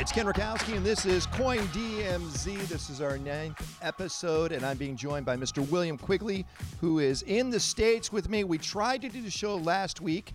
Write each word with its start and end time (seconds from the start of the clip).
it's 0.00 0.12
Ken 0.12 0.24
Rutkowski, 0.24 0.74
and 0.74 0.84
this 0.84 1.04
is 1.04 1.26
Coin 1.26 1.58
DMZ. 1.74 2.56
This 2.68 2.88
is 2.88 3.02
our 3.02 3.18
ninth 3.18 3.76
episode, 3.82 4.50
and 4.50 4.64
I'm 4.64 4.78
being 4.78 4.96
joined 4.96 5.26
by 5.26 5.36
Mr. 5.36 5.68
William 5.68 5.98
Quigley, 5.98 6.46
who 6.80 7.00
is 7.00 7.20
in 7.24 7.50
the 7.50 7.60
States 7.60 8.10
with 8.10 8.30
me. 8.30 8.42
We 8.42 8.56
tried 8.56 9.02
to 9.02 9.10
do 9.10 9.20
the 9.20 9.30
show 9.30 9.56
last 9.56 10.00
week, 10.00 10.32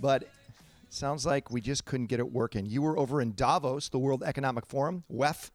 but 0.00 0.28
sounds 0.90 1.24
like 1.24 1.50
we 1.50 1.62
just 1.62 1.86
couldn't 1.86 2.08
get 2.08 2.20
it 2.20 2.30
working. 2.30 2.66
You 2.66 2.82
were 2.82 2.98
over 2.98 3.22
in 3.22 3.32
Davos, 3.32 3.88
the 3.88 3.98
World 3.98 4.22
Economic 4.22 4.66
Forum, 4.66 5.04
WEF, 5.10 5.50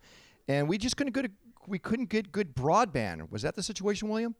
and 0.47 0.67
we 0.67 0.79
just 0.79 0.97
couldn't 0.97 1.13
get 1.13 1.29
we 1.67 1.77
couldn't 1.77 2.09
get 2.09 2.31
good 2.31 2.55
broadband. 2.55 3.29
Was 3.31 3.43
that 3.43 3.55
the 3.55 3.61
situation, 3.61 4.09
William? 4.09 4.33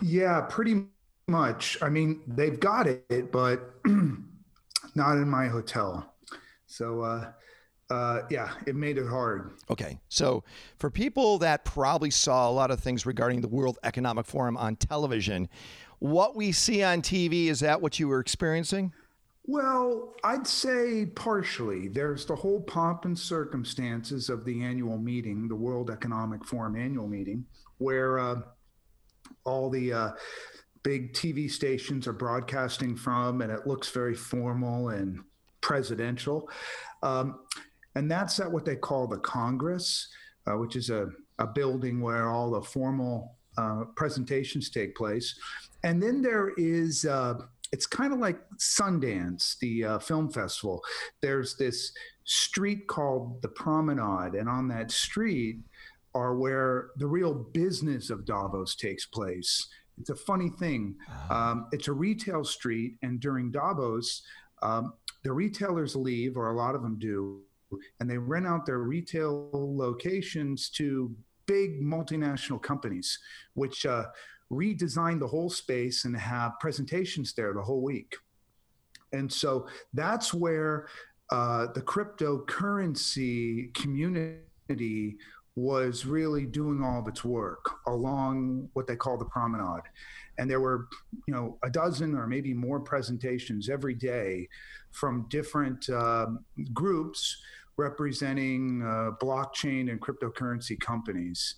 Yeah, 0.00 0.40
pretty 0.42 0.84
much. 1.26 1.78
I 1.82 1.88
mean, 1.88 2.22
they've 2.28 2.60
got 2.60 2.86
it, 2.86 3.32
but 3.32 3.74
not 4.94 5.16
in 5.16 5.28
my 5.28 5.48
hotel. 5.48 6.14
So, 6.66 7.00
uh, 7.00 7.32
uh, 7.90 8.22
yeah, 8.30 8.50
it 8.66 8.74
made 8.74 8.98
it 8.98 9.06
hard. 9.06 9.52
Okay. 9.70 9.98
So, 10.08 10.42
for 10.78 10.90
people 10.90 11.38
that 11.38 11.64
probably 11.64 12.10
saw 12.10 12.48
a 12.48 12.52
lot 12.52 12.70
of 12.70 12.80
things 12.80 13.04
regarding 13.04 13.40
the 13.40 13.48
World 13.48 13.78
Economic 13.84 14.26
Forum 14.26 14.56
on 14.56 14.76
television, 14.76 15.48
what 15.98 16.34
we 16.34 16.52
see 16.52 16.82
on 16.82 17.02
TV, 17.02 17.46
is 17.46 17.60
that 17.60 17.80
what 17.80 17.98
you 17.98 18.08
were 18.08 18.20
experiencing? 18.20 18.92
Well, 19.46 20.14
I'd 20.24 20.46
say 20.46 21.06
partially. 21.06 21.88
There's 21.88 22.24
the 22.24 22.34
whole 22.34 22.62
pomp 22.62 23.04
and 23.04 23.18
circumstances 23.18 24.30
of 24.30 24.44
the 24.46 24.62
annual 24.62 24.96
meeting, 24.96 25.48
the 25.48 25.54
World 25.54 25.90
Economic 25.90 26.44
Forum 26.46 26.76
annual 26.76 27.06
meeting, 27.06 27.44
where 27.76 28.18
uh, 28.18 28.36
all 29.44 29.68
the 29.68 29.92
uh, 29.92 30.10
big 30.82 31.12
TV 31.12 31.50
stations 31.50 32.06
are 32.06 32.14
broadcasting 32.14 32.96
from, 32.96 33.42
and 33.42 33.52
it 33.52 33.66
looks 33.66 33.90
very 33.90 34.14
formal 34.14 34.88
and 34.88 35.22
presidential. 35.60 36.48
Um, 37.02 37.40
and 37.94 38.10
that's 38.10 38.40
at 38.40 38.50
what 38.50 38.64
they 38.64 38.76
call 38.76 39.06
the 39.06 39.18
Congress, 39.18 40.08
uh, 40.46 40.56
which 40.56 40.76
is 40.76 40.90
a, 40.90 41.08
a 41.38 41.46
building 41.46 42.00
where 42.00 42.28
all 42.28 42.50
the 42.50 42.62
formal 42.62 43.36
uh, 43.56 43.84
presentations 43.96 44.70
take 44.70 44.96
place. 44.96 45.38
And 45.82 46.02
then 46.02 46.22
there 46.22 46.52
is, 46.56 47.04
uh, 47.04 47.34
it's 47.72 47.86
kind 47.86 48.12
of 48.12 48.18
like 48.18 48.38
Sundance, 48.58 49.58
the 49.58 49.84
uh, 49.84 49.98
film 49.98 50.30
festival. 50.30 50.82
There's 51.20 51.56
this 51.56 51.92
street 52.24 52.86
called 52.88 53.42
the 53.42 53.48
Promenade, 53.48 54.34
and 54.34 54.48
on 54.48 54.68
that 54.68 54.90
street 54.90 55.58
are 56.14 56.36
where 56.36 56.90
the 56.96 57.06
real 57.06 57.34
business 57.34 58.10
of 58.10 58.24
Davos 58.24 58.74
takes 58.76 59.06
place. 59.06 59.68
It's 59.98 60.10
a 60.10 60.16
funny 60.16 60.48
thing. 60.48 60.96
Ah. 61.08 61.50
Um, 61.50 61.66
it's 61.72 61.88
a 61.88 61.92
retail 61.92 62.44
street, 62.44 62.96
and 63.02 63.20
during 63.20 63.50
Davos, 63.50 64.22
um, 64.62 64.94
the 65.22 65.32
retailers 65.32 65.94
leave, 65.94 66.36
or 66.36 66.50
a 66.50 66.56
lot 66.56 66.74
of 66.74 66.82
them 66.82 66.98
do, 66.98 67.42
and 68.00 68.08
they 68.08 68.18
rent 68.18 68.46
out 68.46 68.66
their 68.66 68.80
retail 68.80 69.50
locations 69.52 70.68
to 70.70 71.14
big 71.46 71.82
multinational 71.82 72.62
companies, 72.62 73.18
which 73.54 73.86
uh, 73.86 74.04
redesign 74.52 75.18
the 75.18 75.26
whole 75.26 75.50
space 75.50 76.04
and 76.04 76.16
have 76.16 76.58
presentations 76.60 77.32
there 77.34 77.52
the 77.52 77.62
whole 77.62 77.82
week. 77.82 78.16
And 79.12 79.32
so 79.32 79.68
that's 79.92 80.34
where 80.34 80.88
uh, 81.30 81.68
the 81.74 81.82
cryptocurrency 81.82 83.72
community 83.74 85.16
was 85.56 86.04
really 86.04 86.46
doing 86.46 86.82
all 86.82 87.00
of 87.00 87.06
its 87.06 87.24
work 87.24 87.70
along 87.86 88.68
what 88.72 88.86
they 88.88 88.96
call 88.96 89.16
the 89.16 89.24
promenade. 89.24 89.84
And 90.36 90.50
there 90.50 90.60
were, 90.60 90.88
you 91.28 91.34
know, 91.34 91.58
a 91.62 91.70
dozen 91.70 92.16
or 92.16 92.26
maybe 92.26 92.52
more 92.52 92.80
presentations 92.80 93.68
every 93.68 93.94
day 93.94 94.48
from 94.90 95.26
different 95.28 95.88
um, 95.90 96.44
groups 96.72 97.40
representing 97.76 98.82
uh, 98.82 99.10
blockchain 99.24 99.90
and 99.90 100.00
cryptocurrency 100.00 100.78
companies. 100.78 101.56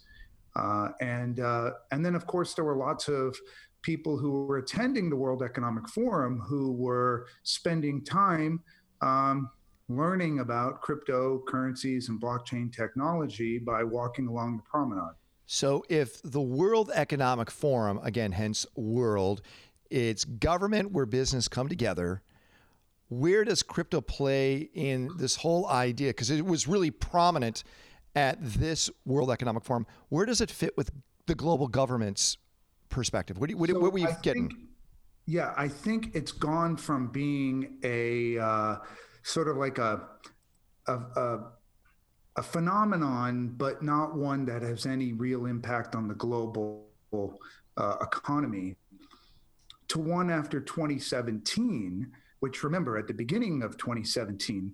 Uh, 0.55 0.89
and 1.01 1.41
uh, 1.41 1.71
and 1.91 2.05
then 2.05 2.15
of 2.15 2.27
course 2.27 2.55
there 2.55 2.65
were 2.65 2.77
lots 2.77 3.09
of 3.09 3.37
people 3.83 4.17
who 4.17 4.47
were 4.47 4.59
attending 4.59 5.11
the 5.11 5.17
World 5.17 5.43
Economic 5.43 5.89
Forum 5.89 6.41
who 6.41 6.73
were 6.73 7.27
spending 7.43 8.03
time 8.03 8.61
um, 9.01 9.51
learning 9.89 10.41
about 10.41 10.83
cryptocurrencies 10.83 12.09
and 12.09 12.21
blockchain 12.21 12.75
technology 12.75 13.59
by 13.59 13.85
walking 13.85 14.27
along 14.27 14.57
the 14.57 14.63
promenade. 14.63 15.15
So, 15.47 15.85
if 15.89 16.21
the 16.23 16.41
World 16.41 16.91
Economic 16.93 17.51
Forum, 17.51 18.01
again, 18.03 18.33
hence 18.33 18.67
world, 18.75 19.43
it's 19.91 20.25
government 20.25 20.91
where 20.91 21.07
business 21.07 21.47
come 21.47 21.69
together. 21.69 22.23
Where 23.09 23.45
does 23.45 23.63
crypto 23.63 24.01
play 24.01 24.69
in 24.75 25.11
this 25.17 25.37
whole 25.37 25.69
idea? 25.69 26.11
Because 26.11 26.31
it 26.31 26.45
was 26.45 26.67
really 26.67 26.91
prominent 26.91 27.63
at 28.15 28.39
this 28.41 28.91
World 29.05 29.31
Economic 29.31 29.65
Forum. 29.65 29.87
Where 30.09 30.27
does 30.27 30.41
it 30.41 30.51
fit 30.51 30.77
with 30.77 30.91
the 31.27 31.35
global 31.35 31.69
government's 31.69 32.37
perspective? 32.89 33.39
What, 33.39 33.49
do 33.49 33.53
you, 33.53 33.59
what, 33.59 33.71
so 33.71 33.79
what 33.79 33.93
were 33.93 33.99
you 33.99 34.09
I 34.09 34.17
getting? 34.23 34.49
Think, 34.49 34.61
yeah, 35.27 35.55
I 35.57 35.69
think 35.69 36.15
it's 36.15 36.33
gone 36.33 36.77
from 36.77 37.09
being 37.09 37.79
a 37.83 38.39
uh, 38.39 38.77
sort 39.23 39.49
of 39.49 39.57
like 39.57 39.79
a, 39.79 40.03
a, 40.89 40.95
a 40.95 41.41
a 42.37 42.43
phenomenon, 42.43 43.55
but 43.57 43.83
not 43.83 44.15
one 44.15 44.45
that 44.45 44.63
has 44.63 44.87
any 44.87 45.13
real 45.13 45.47
impact 45.47 45.95
on 45.95 46.07
the 46.07 46.15
global 46.15 46.87
uh, 47.77 47.97
economy, 48.03 48.77
to 49.89 49.99
one 49.99 50.31
after 50.31 50.61
2017, 50.61 52.13
which 52.41 52.63
remember 52.63 52.97
at 52.97 53.07
the 53.07 53.15
beginning 53.15 53.63
of 53.63 53.77
2017, 53.79 54.73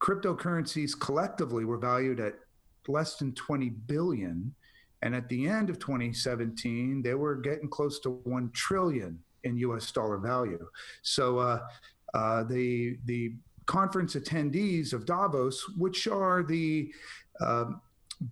cryptocurrencies 0.00 0.98
collectively 0.98 1.64
were 1.64 1.78
valued 1.78 2.20
at 2.20 2.34
less 2.88 3.16
than 3.16 3.34
20 3.34 3.70
billion. 3.70 4.54
And 5.02 5.14
at 5.14 5.28
the 5.28 5.48
end 5.48 5.70
of 5.70 5.78
2017, 5.78 7.02
they 7.02 7.14
were 7.14 7.36
getting 7.36 7.68
close 7.68 8.00
to 8.00 8.10
1 8.24 8.50
trillion 8.52 9.18
in 9.44 9.56
US 9.58 9.90
dollar 9.92 10.18
value. 10.18 10.66
So 11.02 11.38
uh, 11.38 11.60
uh, 12.14 12.44
the, 12.44 12.98
the 13.04 13.34
conference 13.66 14.14
attendees 14.14 14.92
of 14.92 15.06
Davos, 15.06 15.64
which 15.76 16.06
are 16.06 16.42
the 16.42 16.92
uh, 17.40 17.66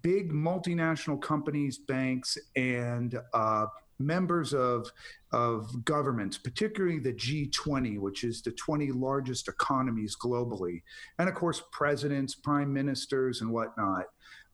big 0.03 0.33
multinational 0.33 1.21
companies, 1.21 1.79
banks, 1.79 2.39
and 2.57 3.19
uh, 3.35 3.67
members 3.99 4.53
of 4.53 4.91
of 5.33 5.85
governments, 5.85 6.39
particularly 6.39 6.99
the 6.99 7.13
G20, 7.13 7.99
which 7.99 8.25
is 8.25 8.41
the 8.43 8.53
20 8.53 8.93
largest 8.93 9.49
economies 9.49 10.17
globally, 10.17 10.83
and 11.19 11.29
of 11.29 11.35
course 11.35 11.63
presidents, 11.73 12.35
prime 12.35 12.73
ministers, 12.73 13.41
and 13.41 13.51
whatnot. 13.51 14.07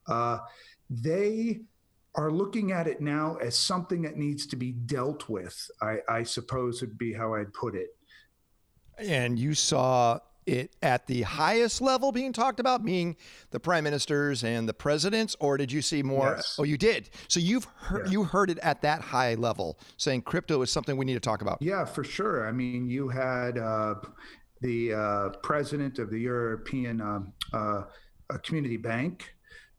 Uh, 0.07 0.39
they 0.89 1.61
are 2.17 2.31
looking 2.31 2.73
at 2.73 2.89
it 2.89 3.01
now 3.01 3.37
as 3.37 3.57
something 3.57 4.03
that 4.03 4.17
needs 4.17 4.47
to 4.47 4.57
be 4.57 4.73
dealt 4.73 5.29
with. 5.29 5.71
I, 5.81 5.99
I 6.09 6.23
suppose 6.25 6.81
would 6.81 6.99
be 6.99 7.13
how 7.13 7.35
I'd 7.35 7.53
put 7.53 7.75
it. 7.75 7.91
And 8.99 9.39
you 9.39 9.55
saw 9.55 10.19
it 10.51 10.75
at 10.83 11.07
the 11.07 11.23
highest 11.23 11.81
level 11.81 12.13
being 12.13 12.33
talked 12.33 12.61
about, 12.61 12.85
being 12.85 13.17
the 13.51 13.61
prime 13.61 13.85
ministers 13.85 14.45
and 14.45 14.69
the 14.69 14.75
presidents, 14.75 15.37
or 15.41 15.57
did 15.57 15.71
you 15.71 15.81
see 15.81 16.03
more? 16.03 16.35
Yes. 16.37 16.57
Oh, 16.59 16.65
you 16.65 16.77
did. 16.77 17.11
So 17.29 17.41
you've 17.41 17.67
heard, 17.77 18.07
yeah. 18.07 18.13
you 18.13 18.25
heard 18.25 18.51
it 18.51 18.59
at 18.59 18.83
that 18.83 19.01
high 19.01 19.35
level, 19.35 19.79
saying 19.97 20.23
crypto 20.23 20.61
is 20.63 20.71
something 20.71 20.97
we 20.97 21.05
need 21.05 21.15
to 21.15 21.21
talk 21.21 21.41
about. 21.43 21.59
Yeah, 21.61 21.85
for 21.85 22.05
sure. 22.05 22.49
I 22.49 22.53
mean, 22.53 22.89
you 22.89 23.09
had 23.09 23.59
uh, 23.59 23.95
the 24.61 24.93
uh, 24.93 25.29
president 25.43 25.99
of 25.99 26.11
the 26.11 26.19
European 26.19 27.01
um, 27.01 27.33
uh, 27.53 27.85
Community 28.43 28.77
Bank. 28.77 29.33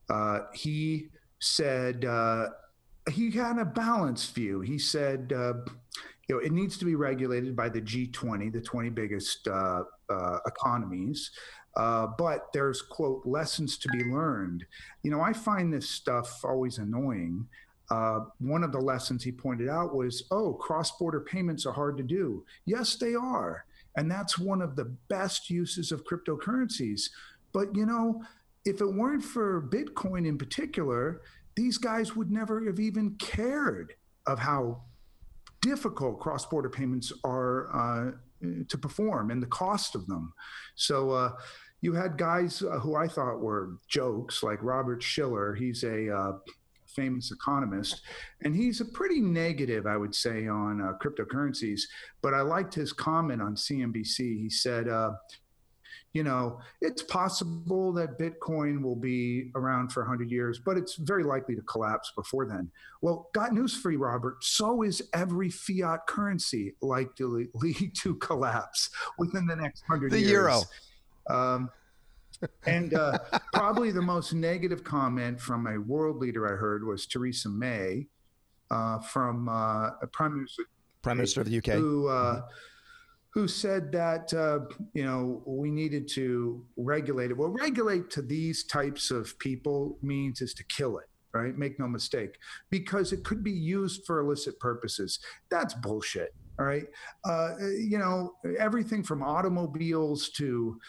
Uh, 0.10 0.42
he 0.54 1.08
said 1.40 2.06
uh, 2.06 2.48
he 3.10 3.32
had 3.32 3.58
a 3.58 3.66
balanced 3.66 4.34
view. 4.36 4.62
He 4.62 4.78
said 4.78 5.34
uh, 5.36 5.54
you 6.32 6.38
know, 6.38 6.44
it 6.46 6.54
needs 6.54 6.78
to 6.78 6.86
be 6.86 6.96
regulated 6.96 7.58
by 7.58 7.68
the 7.68 7.82
G20, 7.82 8.54
the 8.54 8.62
20 8.62 8.90
biggest 8.90 9.50
uh, 9.50 9.84
uh, 10.10 10.38
economies. 10.48 11.30
Uh, 11.76 12.08
but 12.18 12.48
there's 12.54 12.82
quote 12.82 13.26
lessons 13.26 13.78
to 13.80 13.90
be 13.90 14.06
learned. 14.06 14.66
You 15.04 15.12
know, 15.12 15.20
I 15.20 15.34
find 15.34 15.74
this 15.74 15.90
stuff 15.90 16.40
always 16.46 16.78
annoying. 16.78 17.50
Uh, 17.90 18.22
one 18.40 18.64
of 18.64 18.72
the 18.72 18.80
lessons 18.80 19.26
he 19.26 19.32
pointed 19.34 19.68
out 19.68 19.94
was, 19.94 20.24
oh, 20.32 20.54
cross-border 20.54 21.20
payments 21.20 21.66
are 21.66 21.74
hard 21.74 21.98
to 21.98 22.04
do. 22.04 22.46
Yes, 22.64 22.96
they 22.96 23.14
are, 23.14 23.66
and 23.98 24.10
that's 24.10 24.40
one 24.40 24.62
of 24.62 24.78
the 24.78 24.86
best 25.10 25.50
uses 25.50 25.92
of 25.92 26.06
cryptocurrencies. 26.06 27.10
But 27.52 27.76
you 27.76 27.86
know, 27.86 28.24
if 28.64 28.80
it 28.80 28.94
weren't 28.94 29.26
for 29.26 29.62
Bitcoin 29.64 30.26
in 30.26 30.38
particular, 30.38 31.24
these 31.58 31.78
guys 31.78 32.16
would 32.16 32.32
never 32.32 32.66
have 32.66 32.80
even 32.80 33.16
cared 33.16 33.96
of 34.26 34.40
how 34.40 34.84
difficult 35.62 36.20
cross 36.20 36.46
border 36.46 36.70
payments 36.70 37.12
are 37.24 37.76
uh, 37.76 38.12
to 38.68 38.78
perform 38.78 39.32
and 39.32 39.42
the 39.42 39.48
cost 39.48 39.96
of 39.96 40.08
them. 40.08 40.34
So, 40.76 41.12
uh, 41.12 41.32
you 41.84 41.94
had 41.94 42.16
guys 42.16 42.62
uh, 42.62 42.78
who 42.80 42.96
I 42.96 43.08
thought 43.08 43.40
were 43.40 43.78
jokes, 43.88 44.44
like 44.44 44.62
Robert 44.62 45.02
Shiller. 45.02 45.56
He's 45.56 45.84
a 45.84 46.40
famous 46.92 47.32
economist, 47.32 48.02
and 48.44 48.56
he's 48.56 48.82
a 48.82 48.86
pretty 48.86 49.20
negative, 49.20 49.88
I 49.88 49.98
would 49.98 50.14
say, 50.14 50.48
on 50.48 50.82
uh, 50.82 50.94
cryptocurrencies. 51.04 51.82
But 52.22 52.34
I 52.34 52.42
liked 52.42 52.74
his 52.74 52.94
comment 52.94 53.42
on 53.42 53.56
CNBC. 53.56 54.18
He 54.18 54.50
said, 54.50 54.90
uh, 54.90 55.12
you 56.14 56.24
know, 56.24 56.60
it's 56.82 57.02
possible 57.04 57.94
that 57.94 58.20
Bitcoin 58.20 58.82
will 58.82 58.96
be 58.96 59.52
around 59.56 59.94
for 59.94 60.04
100 60.04 60.30
years, 60.30 60.60
but 60.60 60.78
it's 60.78 60.96
very 60.96 61.24
likely 61.24 61.56
to 61.56 61.62
collapse 61.62 62.12
before 62.16 62.46
then. 62.46 62.70
Well, 63.02 63.30
got 63.34 63.54
news 63.54 63.76
for 63.76 63.92
you, 63.92 64.00
Robert. 64.00 64.44
So 64.44 64.84
is 64.84 65.02
every 65.14 65.50
fiat 65.50 66.08
currency 66.08 66.76
likely 66.82 67.48
to 68.02 68.16
collapse 68.16 68.90
within 69.18 69.46
the 69.46 69.56
next 69.56 69.84
100 69.88 70.12
the 70.12 70.20
years. 70.20 70.30
The 70.30 70.34
euro. 70.34 71.54
Um, 71.54 71.70
and 72.66 72.94
uh, 72.94 73.18
probably 73.54 73.92
the 73.92 74.02
most 74.02 74.34
negative 74.34 74.84
comment 74.84 75.40
from 75.40 75.68
a 75.68 75.80
world 75.80 76.18
leader 76.18 76.54
I 76.54 76.58
heard 76.58 76.86
was 76.86 77.06
Theresa 77.06 77.50
May 77.50 78.08
uh, 78.70 79.00
from 79.00 79.48
uh, 79.48 79.92
Prime 80.12 80.36
Minister, 80.36 80.64
Prime 81.02 81.18
Minister 81.18 81.42
of 81.42 81.50
the 81.50 81.58
UK. 81.58 81.66
Who, 81.76 82.08
uh, 82.08 82.42
who 83.34 83.48
said 83.48 83.92
that 83.92 84.34
uh, 84.34 84.60
you 84.94 85.06
know 85.06 85.42
we 85.46 85.72
needed 85.72 86.08
to 86.10 86.66
regulate 86.78 87.32
it. 87.32 87.38
Well, 87.38 87.50
regulate 87.50 88.10
to 88.12 88.22
these 88.22 88.64
types 88.66 89.12
of 89.12 89.38
people 89.40 89.98
means 90.02 90.42
is 90.42 90.54
to 90.56 90.64
kill 90.66 90.98
it, 90.98 91.10
right? 91.34 91.58
Make 91.58 91.80
no 91.80 91.88
mistake, 91.88 92.38
because 92.70 93.14
it 93.14 93.24
could 93.24 93.44
be 93.44 93.52
used 93.52 94.06
for 94.06 94.20
illicit 94.20 94.60
purposes. 94.60 95.20
That's 95.50 95.74
bullshit. 95.74 96.34
All 96.60 96.66
right, 96.66 96.86
uh, 97.26 97.56
you 97.60 97.98
know 97.98 98.34
everything 98.60 99.04
from 99.04 99.24
automobiles 99.24 100.30
to 100.32 100.80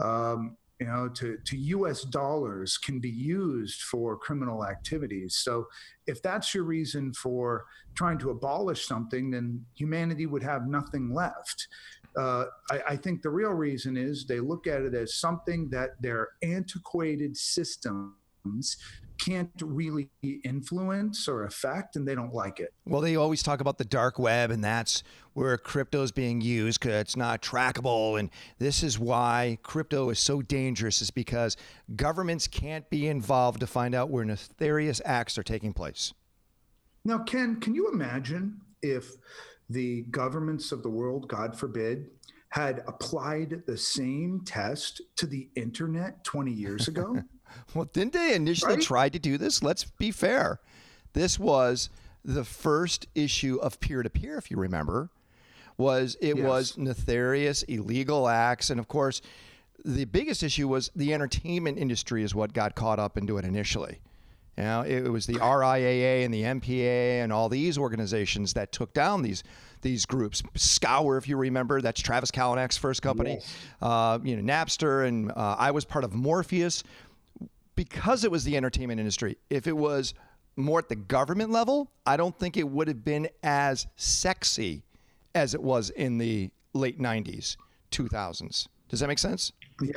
um, 0.00 0.56
you 0.80 0.86
know, 0.86 1.08
to, 1.08 1.38
to 1.44 1.56
US 1.56 2.02
dollars 2.02 2.78
can 2.78 3.00
be 3.00 3.10
used 3.10 3.82
for 3.82 4.16
criminal 4.16 4.64
activities. 4.64 5.36
So 5.36 5.66
if 6.06 6.22
that's 6.22 6.54
your 6.54 6.64
reason 6.64 7.12
for 7.14 7.64
trying 7.94 8.18
to 8.18 8.30
abolish 8.30 8.86
something, 8.86 9.30
then 9.30 9.64
humanity 9.74 10.26
would 10.26 10.42
have 10.42 10.68
nothing 10.68 11.12
left. 11.12 11.66
Uh, 12.16 12.44
I, 12.70 12.80
I, 12.90 12.96
think 12.96 13.22
the 13.22 13.30
real 13.30 13.50
reason 13.50 13.96
is 13.96 14.24
they 14.24 14.40
look 14.40 14.66
at 14.66 14.82
it 14.82 14.94
as 14.94 15.14
something 15.14 15.68
that 15.70 16.00
their 16.00 16.28
antiquated 16.42 17.36
systems 18.48 18.76
can't 19.18 19.50
really 19.60 20.10
influence 20.44 21.26
or 21.26 21.44
affect 21.44 21.96
and 21.96 22.06
they 22.06 22.14
don't 22.14 22.32
like 22.32 22.60
it. 22.60 22.72
Well, 22.86 23.00
they 23.00 23.16
always 23.16 23.42
talk 23.42 23.60
about 23.60 23.76
the 23.76 23.84
dark 23.84 24.16
web 24.16 24.52
and 24.52 24.62
that's 24.62 25.02
where 25.32 25.58
crypto 25.58 26.02
is 26.02 26.12
being 26.12 26.40
used 26.40 26.80
because 26.80 27.00
it's 27.00 27.16
not 27.16 27.42
trackable. 27.42 28.18
And 28.18 28.30
this 28.58 28.84
is 28.84 28.96
why 28.96 29.58
crypto 29.64 30.10
is 30.10 30.20
so 30.20 30.40
dangerous 30.40 31.02
is 31.02 31.10
because 31.10 31.56
governments 31.96 32.46
can't 32.46 32.88
be 32.90 33.08
involved 33.08 33.58
to 33.60 33.66
find 33.66 33.92
out 33.92 34.08
where 34.08 34.24
nefarious 34.24 35.00
acts 35.04 35.36
are 35.36 35.42
taking 35.42 35.72
place. 35.72 36.14
Now, 37.04 37.18
Ken, 37.18 37.60
can 37.60 37.74
you 37.74 37.90
imagine 37.90 38.60
if 38.82 39.16
the 39.68 40.02
governments 40.10 40.70
of 40.70 40.84
the 40.84 40.90
world, 40.90 41.28
God 41.28 41.58
forbid, 41.58 42.06
had 42.50 42.84
applied 42.86 43.62
the 43.66 43.76
same 43.76 44.42
test 44.44 45.02
to 45.16 45.26
the 45.26 45.48
internet 45.56 46.22
20 46.22 46.52
years 46.52 46.86
ago? 46.86 47.20
well, 47.74 47.86
didn't 47.86 48.12
they 48.12 48.34
initially 48.34 48.74
right? 48.74 48.82
try 48.82 49.08
to 49.08 49.18
do 49.18 49.38
this? 49.38 49.62
Let's 49.62 49.84
be 49.84 50.10
fair. 50.10 50.60
This 51.12 51.38
was 51.38 51.90
the 52.24 52.44
first 52.44 53.06
issue 53.14 53.58
of 53.62 53.80
peer 53.80 54.02
to 54.02 54.10
peer, 54.10 54.36
if 54.36 54.50
you 54.50 54.58
remember, 54.58 55.10
was 55.76 56.16
it 56.20 56.36
yes. 56.36 56.46
was 56.46 56.78
nefarious, 56.78 57.62
illegal 57.64 58.28
acts. 58.28 58.70
And 58.70 58.78
of 58.78 58.88
course, 58.88 59.22
the 59.84 60.04
biggest 60.04 60.42
issue 60.42 60.68
was 60.68 60.90
the 60.94 61.14
entertainment 61.14 61.78
industry 61.78 62.22
is 62.22 62.34
what 62.34 62.52
got 62.52 62.74
caught 62.74 62.98
up 62.98 63.16
into 63.16 63.38
it 63.38 63.44
initially. 63.44 64.00
You 64.58 64.64
know, 64.64 64.82
it 64.82 65.08
was 65.08 65.24
the 65.26 65.34
RIAA 65.34 66.24
and 66.24 66.34
the 66.34 66.42
MPA 66.42 67.22
and 67.22 67.32
all 67.32 67.48
these 67.48 67.78
organizations 67.78 68.54
that 68.54 68.72
took 68.72 68.92
down 68.92 69.22
these 69.22 69.44
these 69.82 70.04
groups. 70.04 70.42
Scour, 70.56 71.16
if 71.16 71.28
you 71.28 71.36
remember, 71.36 71.80
that's 71.80 72.00
Travis 72.00 72.32
Kalanick's 72.32 72.76
first 72.76 73.00
company. 73.00 73.34
Yes. 73.34 73.56
Uh, 73.80 74.18
you 74.24 74.36
know, 74.36 74.52
Napster, 74.52 75.06
and 75.06 75.30
uh, 75.30 75.54
I 75.56 75.70
was 75.70 75.84
part 75.84 76.04
of 76.04 76.12
Morpheus 76.12 76.82
because 77.78 78.24
it 78.24 78.30
was 78.32 78.42
the 78.42 78.56
entertainment 78.56 78.98
industry. 78.98 79.38
If 79.50 79.68
it 79.68 79.76
was 79.76 80.12
more 80.56 80.80
at 80.80 80.88
the 80.88 80.96
government 80.96 81.52
level, 81.52 81.92
I 82.04 82.16
don't 82.16 82.36
think 82.36 82.56
it 82.56 82.68
would 82.68 82.88
have 82.88 83.04
been 83.04 83.28
as 83.44 83.86
sexy 83.94 84.82
as 85.32 85.54
it 85.54 85.62
was 85.62 85.90
in 85.90 86.18
the 86.18 86.50
late 86.74 86.98
90s, 86.98 87.56
2000s. 87.92 88.66
Does 88.88 88.98
that 88.98 89.06
make 89.06 89.20
sense? 89.20 89.52
Yeah. 89.80 89.92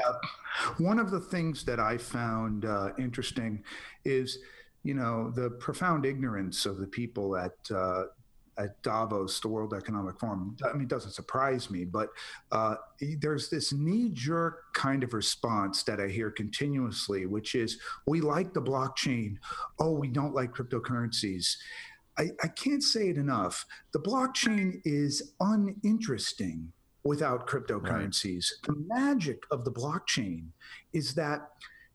One 0.77 0.99
of 0.99 1.09
the 1.09 1.19
things 1.19 1.63
that 1.63 1.79
I 1.79 1.97
found 1.97 2.65
uh, 2.65 2.89
interesting 2.99 3.63
is, 4.05 4.37
you 4.83 4.93
know, 4.93 5.31
the 5.31 5.49
profound 5.49 6.05
ignorance 6.05 6.67
of 6.67 6.77
the 6.77 6.85
people 6.85 7.35
at 7.35 7.55
uh, 7.73 8.03
at 8.61 8.81
Davos, 8.83 9.39
the 9.39 9.47
World 9.47 9.73
Economic 9.73 10.19
Forum. 10.19 10.55
I 10.63 10.73
mean, 10.73 10.83
it 10.83 10.87
doesn't 10.87 11.11
surprise 11.11 11.69
me, 11.69 11.85
but 11.85 12.09
uh, 12.51 12.75
there's 13.19 13.49
this 13.49 13.73
knee 13.73 14.09
jerk 14.13 14.73
kind 14.73 15.03
of 15.03 15.13
response 15.13 15.83
that 15.83 15.99
I 15.99 16.07
hear 16.07 16.31
continuously, 16.31 17.25
which 17.25 17.55
is 17.55 17.79
we 18.05 18.21
like 18.21 18.53
the 18.53 18.61
blockchain. 18.61 19.37
Oh, 19.79 19.91
we 19.91 20.07
don't 20.07 20.35
like 20.35 20.51
cryptocurrencies. 20.51 21.55
I, 22.17 22.29
I 22.43 22.47
can't 22.49 22.83
say 22.83 23.09
it 23.09 23.17
enough. 23.17 23.65
The 23.93 23.99
blockchain 23.99 24.81
is 24.85 25.33
uninteresting 25.39 26.71
without 27.03 27.47
cryptocurrencies. 27.47 28.51
Right. 28.51 28.67
The 28.67 28.85
magic 28.87 29.43
of 29.49 29.65
the 29.65 29.71
blockchain 29.71 30.47
is 30.93 31.15
that 31.15 31.47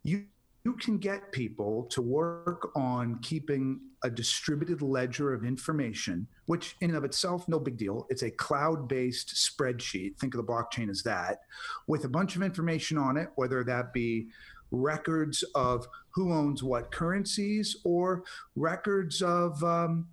you 0.02 0.24
you 0.66 0.72
can 0.72 0.98
get 0.98 1.30
people 1.30 1.84
to 1.84 2.02
work 2.02 2.72
on 2.74 3.20
keeping 3.22 3.78
a 4.02 4.10
distributed 4.10 4.82
ledger 4.82 5.32
of 5.32 5.44
information, 5.44 6.26
which 6.46 6.74
in 6.80 6.90
and 6.90 6.96
of 6.98 7.04
itself, 7.04 7.46
no 7.46 7.60
big 7.60 7.76
deal. 7.76 8.04
It's 8.10 8.24
a 8.24 8.32
cloud 8.32 8.88
based 8.88 9.28
spreadsheet. 9.28 10.18
Think 10.18 10.34
of 10.34 10.44
the 10.44 10.52
blockchain 10.52 10.90
as 10.90 11.04
that, 11.04 11.38
with 11.86 12.04
a 12.04 12.08
bunch 12.08 12.34
of 12.34 12.42
information 12.42 12.98
on 12.98 13.16
it, 13.16 13.28
whether 13.36 13.62
that 13.62 13.92
be 13.92 14.26
records 14.72 15.44
of 15.54 15.86
who 16.10 16.32
owns 16.32 16.64
what 16.64 16.90
currencies 16.90 17.76
or 17.84 18.24
records 18.56 19.22
of 19.22 19.62
um, 19.62 20.08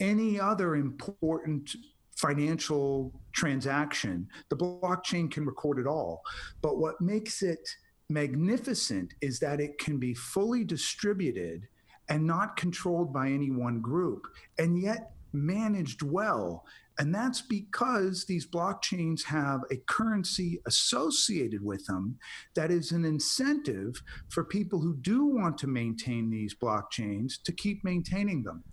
any 0.00 0.38
other 0.38 0.76
important 0.76 1.74
financial 2.14 3.18
transaction. 3.32 4.28
The 4.50 4.56
blockchain 4.56 5.30
can 5.30 5.46
record 5.46 5.78
it 5.78 5.86
all. 5.86 6.20
But 6.60 6.76
what 6.76 7.00
makes 7.00 7.40
it 7.40 7.66
magnificent 8.08 9.14
is 9.20 9.38
that 9.40 9.60
it 9.60 9.78
can 9.78 9.98
be 9.98 10.14
fully 10.14 10.64
distributed 10.64 11.68
and 12.08 12.26
not 12.26 12.56
controlled 12.56 13.12
by 13.12 13.28
any 13.28 13.50
one 13.50 13.80
group, 13.80 14.26
and 14.58 14.80
yet 14.80 15.12
managed 15.32 16.02
well. 16.02 16.64
And 16.98 17.14
that's 17.14 17.42
because 17.42 18.24
these 18.24 18.46
blockchains 18.46 19.22
have 19.24 19.60
a 19.70 19.76
currency 19.86 20.60
associated 20.66 21.62
with 21.62 21.84
them 21.86 22.18
that 22.54 22.70
is 22.70 22.90
an 22.90 23.04
incentive 23.04 24.02
for 24.30 24.42
people 24.42 24.80
who 24.80 24.96
do 24.96 25.24
want 25.26 25.58
to 25.58 25.66
maintain 25.66 26.30
these 26.30 26.54
blockchains 26.54 27.34
to 27.44 27.52
keep 27.52 27.84
maintaining 27.84 28.42
them. 28.42 28.64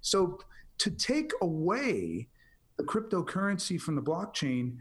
So 0.00 0.38
to 0.78 0.90
take 0.90 1.32
away 1.40 2.28
the 2.76 2.84
cryptocurrency 2.84 3.80
from 3.80 3.96
the 3.96 4.02
blockchain 4.02 4.76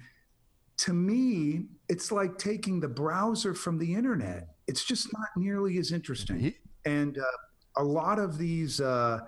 to 0.82 0.94
me, 0.94 1.66
it's 1.90 2.12
like 2.12 2.40
taking 2.40 2.80
the 2.80 2.88
browser 2.88 3.54
from 3.54 3.78
the 3.78 3.94
internet. 3.94 4.48
It's 4.68 4.84
just 4.84 5.14
not 5.14 5.28
nearly 5.36 5.78
as 5.78 5.92
interesting. 5.92 6.56
And 6.86 7.20
uh, 7.20 7.24
a 7.78 7.84
lot 7.84 8.18
of 8.18 8.40
these, 8.40 8.82
uh, 8.82 9.20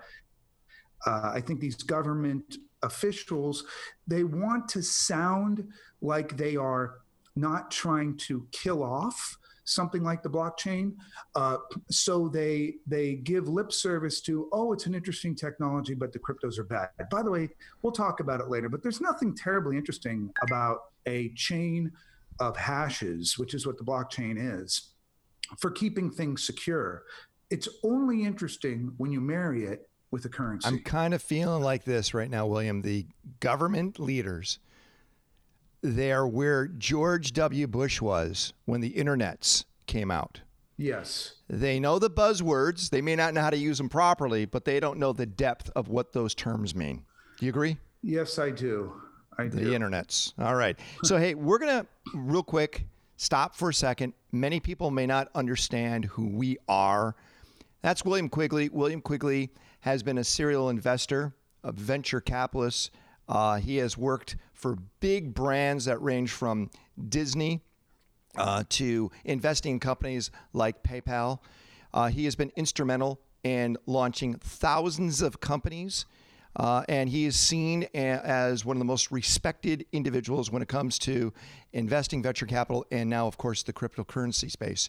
uh, 1.06 1.30
I 1.32 1.40
think 1.40 1.60
these 1.60 1.76
government 1.76 2.56
officials, 2.82 3.64
they 4.08 4.24
want 4.24 4.68
to 4.70 4.82
sound 4.82 5.64
like 6.00 6.36
they 6.36 6.56
are 6.56 6.96
not 7.36 7.70
trying 7.70 8.16
to 8.16 8.48
kill 8.50 8.82
off 8.82 9.38
something 9.62 10.02
like 10.02 10.24
the 10.24 10.28
blockchain. 10.28 10.94
Uh, 11.36 11.58
so 11.88 12.28
they 12.28 12.74
they 12.84 13.14
give 13.14 13.48
lip 13.48 13.70
service 13.70 14.20
to, 14.22 14.48
oh, 14.52 14.72
it's 14.72 14.86
an 14.86 14.94
interesting 14.94 15.36
technology, 15.36 15.94
but 15.94 16.12
the 16.12 16.18
cryptos 16.18 16.58
are 16.58 16.64
bad. 16.64 16.88
By 17.12 17.22
the 17.22 17.30
way, 17.30 17.48
we'll 17.82 17.92
talk 17.92 18.18
about 18.18 18.40
it 18.40 18.48
later. 18.48 18.68
But 18.68 18.82
there's 18.82 19.00
nothing 19.00 19.36
terribly 19.36 19.76
interesting 19.76 20.30
about 20.42 20.78
a 21.06 21.30
chain 21.34 21.92
of 22.40 22.56
hashes, 22.56 23.38
which 23.38 23.54
is 23.54 23.66
what 23.66 23.78
the 23.78 23.84
blockchain 23.84 24.36
is, 24.38 24.90
for 25.58 25.70
keeping 25.70 26.10
things 26.10 26.44
secure. 26.44 27.04
It's 27.50 27.68
only 27.82 28.24
interesting 28.24 28.92
when 28.96 29.12
you 29.12 29.20
marry 29.20 29.64
it 29.64 29.88
with 30.10 30.24
a 30.24 30.28
currency. 30.28 30.68
I'm 30.68 30.80
kind 30.80 31.14
of 31.14 31.22
feeling 31.22 31.62
like 31.62 31.84
this 31.84 32.14
right 32.14 32.30
now, 32.30 32.46
William. 32.46 32.82
The 32.82 33.06
government 33.40 33.98
leaders 33.98 34.58
they're 35.84 36.26
where 36.26 36.66
George 36.66 37.34
W. 37.34 37.66
Bush 37.66 38.00
was 38.00 38.54
when 38.64 38.80
the 38.80 38.94
internets 38.94 39.64
came 39.86 40.10
out. 40.10 40.40
Yes. 40.78 41.34
They 41.48 41.78
know 41.78 41.98
the 41.98 42.10
buzzwords. 42.10 42.88
They 42.88 43.02
may 43.02 43.14
not 43.14 43.34
know 43.34 43.42
how 43.42 43.50
to 43.50 43.56
use 43.58 43.76
them 43.78 43.90
properly, 43.90 44.46
but 44.46 44.64
they 44.64 44.80
don't 44.80 44.98
know 44.98 45.12
the 45.12 45.26
depth 45.26 45.70
of 45.76 45.88
what 45.88 46.12
those 46.12 46.34
terms 46.34 46.74
mean. 46.74 47.04
Do 47.38 47.44
you 47.44 47.50
agree? 47.50 47.76
Yes, 48.02 48.38
I 48.38 48.50
do. 48.50 48.94
I 49.38 49.48
the 49.48 49.60
do. 49.60 49.70
internets. 49.72 50.32
All 50.38 50.54
right. 50.54 50.78
So, 51.02 51.18
hey, 51.18 51.34
we're 51.34 51.58
going 51.58 51.80
to 51.80 51.86
real 52.14 52.42
quick 52.42 52.86
stop 53.16 53.54
for 53.56 53.70
a 53.70 53.74
second. 53.74 54.12
Many 54.32 54.60
people 54.60 54.90
may 54.90 55.06
not 55.06 55.28
understand 55.34 56.04
who 56.06 56.26
we 56.26 56.58
are. 56.68 57.14
That's 57.82 58.04
William 58.04 58.28
Quigley. 58.28 58.68
William 58.68 59.00
Quigley 59.00 59.50
has 59.80 60.02
been 60.02 60.18
a 60.18 60.24
serial 60.24 60.70
investor, 60.70 61.34
a 61.62 61.72
venture 61.72 62.20
capitalist. 62.20 62.90
Uh, 63.28 63.56
he 63.56 63.76
has 63.78 63.96
worked 63.96 64.36
for 64.52 64.76
big 65.00 65.34
brands 65.34 65.84
that 65.86 66.00
range 66.00 66.30
from 66.30 66.70
Disney 67.08 67.62
uh, 68.36 68.64
to 68.68 69.10
investing 69.24 69.72
in 69.74 69.80
companies 69.80 70.30
like 70.52 70.82
PayPal. 70.82 71.40
Uh, 71.92 72.08
he 72.08 72.24
has 72.24 72.34
been 72.34 72.52
instrumental 72.56 73.20
in 73.42 73.76
launching 73.86 74.34
thousands 74.34 75.22
of 75.22 75.40
companies. 75.40 76.06
Uh, 76.56 76.84
and 76.88 77.08
he 77.08 77.24
is 77.24 77.36
seen 77.36 77.84
a- 77.94 77.96
as 77.96 78.64
one 78.64 78.76
of 78.76 78.78
the 78.78 78.84
most 78.84 79.10
respected 79.10 79.84
individuals 79.92 80.50
when 80.50 80.62
it 80.62 80.68
comes 80.68 80.98
to 81.00 81.32
investing 81.72 82.22
venture 82.22 82.46
capital 82.46 82.86
and 82.90 83.10
now, 83.10 83.26
of 83.26 83.36
course, 83.36 83.62
the 83.62 83.72
cryptocurrency 83.72 84.50
space. 84.50 84.88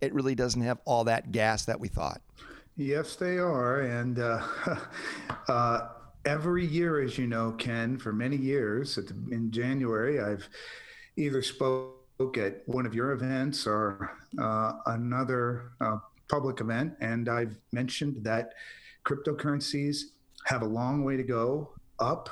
it 0.00 0.12
really 0.14 0.34
doesn't 0.34 0.62
have 0.62 0.78
all 0.84 1.04
that 1.04 1.30
gas 1.30 1.64
that 1.66 1.78
we 1.78 1.88
thought. 1.88 2.20
Yes, 2.76 3.16
they 3.16 3.38
are. 3.38 3.80
And 3.80 4.18
uh, 4.18 4.42
uh, 5.48 5.88
every 6.24 6.66
year, 6.66 7.00
as 7.00 7.18
you 7.18 7.26
know, 7.26 7.52
Ken, 7.52 7.98
for 7.98 8.12
many 8.12 8.36
years, 8.36 8.98
in 9.30 9.50
January, 9.50 10.20
I've 10.20 10.48
either 11.16 11.42
spoke 11.42 12.38
at 12.38 12.62
one 12.66 12.86
of 12.86 12.94
your 12.94 13.12
events 13.12 13.66
or 13.66 14.16
uh, 14.38 14.72
another 14.86 15.72
uh, 15.80 15.98
public 16.28 16.60
event, 16.60 16.94
and 17.00 17.28
I've 17.28 17.58
mentioned 17.72 18.24
that 18.24 18.54
cryptocurrencies 19.04 20.02
have 20.46 20.62
a 20.62 20.66
long 20.66 21.04
way 21.04 21.16
to 21.16 21.22
go 21.22 21.72
up. 21.98 22.30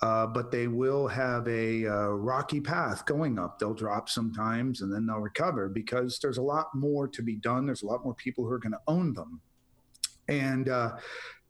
Uh, 0.00 0.26
but 0.26 0.50
they 0.50 0.66
will 0.66 1.06
have 1.06 1.46
a 1.46 1.86
uh, 1.86 2.08
rocky 2.08 2.60
path 2.60 3.06
going 3.06 3.38
up. 3.38 3.60
They'll 3.60 3.72
drop 3.72 4.08
sometimes 4.08 4.80
and 4.80 4.92
then 4.92 5.06
they'll 5.06 5.18
recover 5.20 5.68
because 5.68 6.18
there's 6.18 6.38
a 6.38 6.42
lot 6.42 6.74
more 6.74 7.06
to 7.06 7.22
be 7.22 7.36
done. 7.36 7.66
There's 7.66 7.84
a 7.84 7.86
lot 7.86 8.02
more 8.02 8.14
people 8.14 8.44
who 8.44 8.50
are 8.50 8.58
going 8.58 8.72
to 8.72 8.80
own 8.88 9.12
them. 9.14 9.40
And 10.26 10.68
uh, 10.68 10.96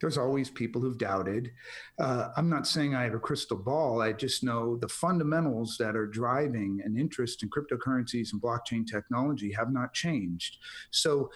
there's 0.03 0.19
always 0.19 0.51
people 0.51 0.83
who've 0.83 0.99
doubted. 0.99 1.53
Uh, 1.99 2.29
I'm 2.37 2.51
not 2.51 2.67
saying 2.67 2.95
I 2.95 3.05
have 3.05 3.15
a 3.15 3.21
crystal 3.21 3.57
ball. 3.57 4.03
I 4.03 4.13
just 4.13 4.43
know 4.43 4.77
the 4.77 4.89
fundamentals 4.89 5.77
that 5.79 5.97
are 5.97 6.09
driving 6.09 6.83
an 6.85 6.99
interest 6.99 7.43
in 7.43 7.49
cryptocurrencies 7.49 8.33
and 8.33 8.43
blockchain 8.43 8.85
technology 8.85 9.53
have 9.53 9.73
not 9.73 9.95
changed. 9.95 10.59
So 10.91 11.31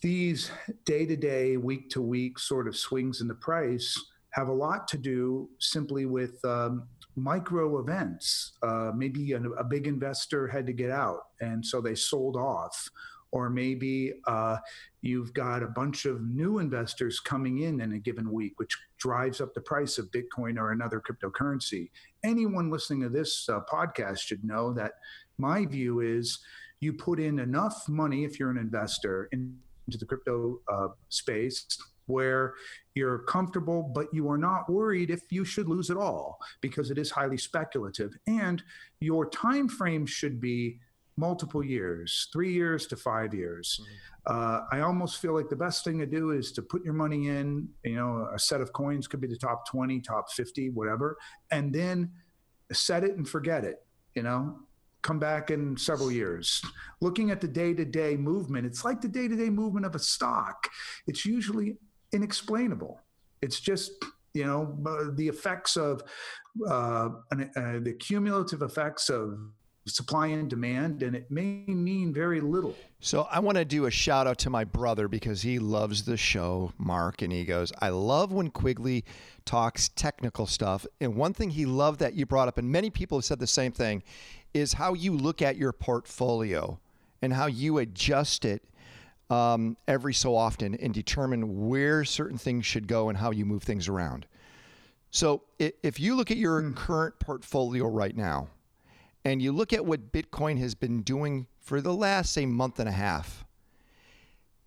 these 0.00 0.50
day 0.84 1.06
to 1.06 1.16
day, 1.16 1.56
week 1.56 1.88
to 1.90 2.02
week 2.02 2.40
sort 2.40 2.66
of 2.66 2.76
swings 2.76 3.20
in 3.20 3.28
the 3.28 3.36
price 3.36 3.96
have 4.30 4.48
a 4.48 4.52
lot 4.52 4.88
to 4.88 4.98
do 4.98 5.48
simply 5.60 6.04
with 6.04 6.44
um, 6.44 6.88
micro 7.14 7.78
events. 7.78 8.52
Uh, 8.62 8.90
maybe 8.96 9.32
a, 9.32 9.40
a, 9.40 9.64
big 9.64 9.86
investor 9.86 10.48
had 10.48 10.66
to 10.66 10.72
get 10.72 10.90
out, 10.90 11.20
and 11.40 11.64
so 11.64 11.80
they 11.80 11.94
sold 11.94 12.36
off. 12.36 12.88
Or 13.32 13.48
maybe 13.48 14.12
uh, 14.26 14.58
you've 15.00 15.32
got 15.32 15.62
a 15.62 15.68
bunch 15.68 16.04
of 16.04 16.22
new 16.22 16.58
investors 16.58 17.18
coming 17.18 17.60
in 17.60 17.80
in 17.80 17.94
a 17.94 17.98
given 17.98 18.30
week, 18.30 18.52
which 18.58 18.76
drives 18.98 19.40
up 19.40 19.54
the 19.54 19.60
price 19.62 19.98
of 19.98 20.10
Bitcoin 20.10 20.58
or 20.58 20.72
another 20.72 21.00
cryptocurrency. 21.00 21.90
Anyone 22.22 22.70
listening 22.70 23.00
to 23.02 23.08
this 23.08 23.48
uh, 23.48 23.60
podcast 23.72 24.18
should 24.18 24.44
know 24.44 24.72
that 24.74 24.92
my 25.38 25.64
view 25.64 26.00
is 26.00 26.40
you 26.80 26.92
put 26.92 27.18
in 27.20 27.38
enough 27.38 27.88
money 27.88 28.24
if 28.24 28.38
you're 28.38 28.50
an 28.50 28.58
investor 28.58 29.28
into 29.32 29.98
the 29.98 30.04
crypto 30.04 30.60
uh, 30.70 30.88
space 31.08 31.66
where 32.06 32.54
you're 32.94 33.20
comfortable, 33.20 33.82
but 33.94 34.06
you 34.12 34.28
are 34.28 34.38
not 34.38 34.70
worried 34.70 35.10
if 35.10 35.22
you 35.30 35.44
should 35.44 35.68
lose 35.68 35.90
it 35.90 35.96
all 35.96 36.38
because 36.60 36.90
it 36.90 36.98
is 36.98 37.10
highly 37.10 37.38
speculative. 37.38 38.12
And 38.26 38.62
your 39.00 39.28
time 39.30 39.68
frame 39.68 40.06
should 40.06 40.40
be 40.40 40.78
multiple 41.16 41.64
years, 41.64 42.28
three 42.32 42.52
years 42.52 42.86
to 42.86 42.96
five 42.96 43.34
years. 43.34 43.80
Mm-hmm. 43.80 43.92
Uh, 44.24 44.60
I 44.72 44.80
almost 44.80 45.18
feel 45.20 45.34
like 45.34 45.48
the 45.48 45.56
best 45.56 45.84
thing 45.84 45.98
to 45.98 46.06
do 46.06 46.30
is 46.30 46.52
to 46.52 46.62
put 46.62 46.84
your 46.84 46.94
money 46.94 47.28
in, 47.28 47.68
you 47.84 47.96
know, 47.96 48.28
a 48.34 48.38
set 48.38 48.60
of 48.60 48.72
coins 48.72 49.06
could 49.06 49.20
be 49.20 49.26
the 49.26 49.36
top 49.36 49.68
20, 49.68 50.00
top 50.00 50.30
50, 50.30 50.70
whatever, 50.70 51.18
and 51.50 51.74
then 51.74 52.10
set 52.72 53.04
it 53.04 53.16
and 53.16 53.28
forget 53.28 53.64
it, 53.64 53.84
you 54.14 54.22
know, 54.22 54.58
come 55.02 55.18
back 55.18 55.50
in 55.50 55.76
several 55.76 56.10
years. 56.10 56.62
Looking 57.00 57.30
at 57.30 57.40
the 57.40 57.48
day 57.48 57.74
to 57.74 57.84
day 57.84 58.16
movement, 58.16 58.66
it's 58.66 58.84
like 58.84 59.00
the 59.00 59.08
day 59.08 59.28
to 59.28 59.36
day 59.36 59.50
movement 59.50 59.84
of 59.84 59.94
a 59.94 59.98
stock. 59.98 60.68
It's 61.06 61.26
usually 61.26 61.76
inexplainable. 62.12 63.00
It's 63.42 63.60
just 63.60 63.92
you 64.34 64.46
know 64.46 65.12
the 65.14 65.28
effects 65.28 65.76
of 65.76 66.02
uh, 66.66 66.70
uh, 66.70 67.08
the 67.34 67.96
cumulative 67.98 68.62
effects 68.62 69.10
of 69.10 69.38
supply 69.86 70.28
and 70.28 70.48
demand, 70.48 71.02
and 71.02 71.16
it 71.16 71.30
may 71.30 71.64
mean 71.66 72.12
very 72.12 72.40
little. 72.40 72.76
So 73.00 73.26
I 73.30 73.40
want 73.40 73.58
to 73.58 73.64
do 73.64 73.86
a 73.86 73.90
shout 73.90 74.26
out 74.26 74.38
to 74.38 74.50
my 74.50 74.64
brother 74.64 75.08
because 75.08 75.42
he 75.42 75.58
loves 75.58 76.04
the 76.04 76.16
show, 76.16 76.72
Mark, 76.78 77.22
and 77.22 77.32
he 77.32 77.44
goes, 77.44 77.72
"I 77.80 77.88
love 77.88 78.32
when 78.32 78.50
Quigley 78.50 79.04
talks 79.44 79.88
technical 79.88 80.46
stuff." 80.46 80.86
And 81.00 81.16
one 81.16 81.32
thing 81.32 81.50
he 81.50 81.66
loved 81.66 81.98
that 82.00 82.14
you 82.14 82.26
brought 82.26 82.48
up, 82.48 82.58
and 82.58 82.70
many 82.70 82.90
people 82.90 83.18
have 83.18 83.24
said 83.24 83.40
the 83.40 83.46
same 83.46 83.72
thing, 83.72 84.02
is 84.54 84.74
how 84.74 84.94
you 84.94 85.16
look 85.16 85.42
at 85.42 85.56
your 85.56 85.72
portfolio 85.72 86.78
and 87.20 87.32
how 87.32 87.46
you 87.46 87.78
adjust 87.78 88.44
it 88.44 88.62
um, 89.30 89.76
every 89.88 90.14
so 90.14 90.36
often 90.36 90.74
and 90.74 90.92
determine 90.92 91.68
where 91.68 92.04
certain 92.04 92.38
things 92.38 92.66
should 92.66 92.86
go 92.86 93.08
and 93.08 93.18
how 93.18 93.30
you 93.30 93.44
move 93.44 93.62
things 93.62 93.88
around. 93.88 94.26
So 95.10 95.42
if 95.58 96.00
you 96.00 96.14
look 96.14 96.30
at 96.30 96.36
your 96.36 96.62
mm. 96.62 96.74
current 96.74 97.18
portfolio 97.18 97.86
right 97.86 98.16
now 98.16 98.48
and 99.24 99.40
you 99.40 99.52
look 99.52 99.72
at 99.72 99.84
what 99.84 100.12
Bitcoin 100.12 100.58
has 100.58 100.74
been 100.74 101.02
doing 101.02 101.46
for 101.60 101.80
the 101.80 101.94
last, 101.94 102.32
say, 102.32 102.46
month 102.46 102.78
and 102.80 102.88
a 102.88 102.92
half, 102.92 103.44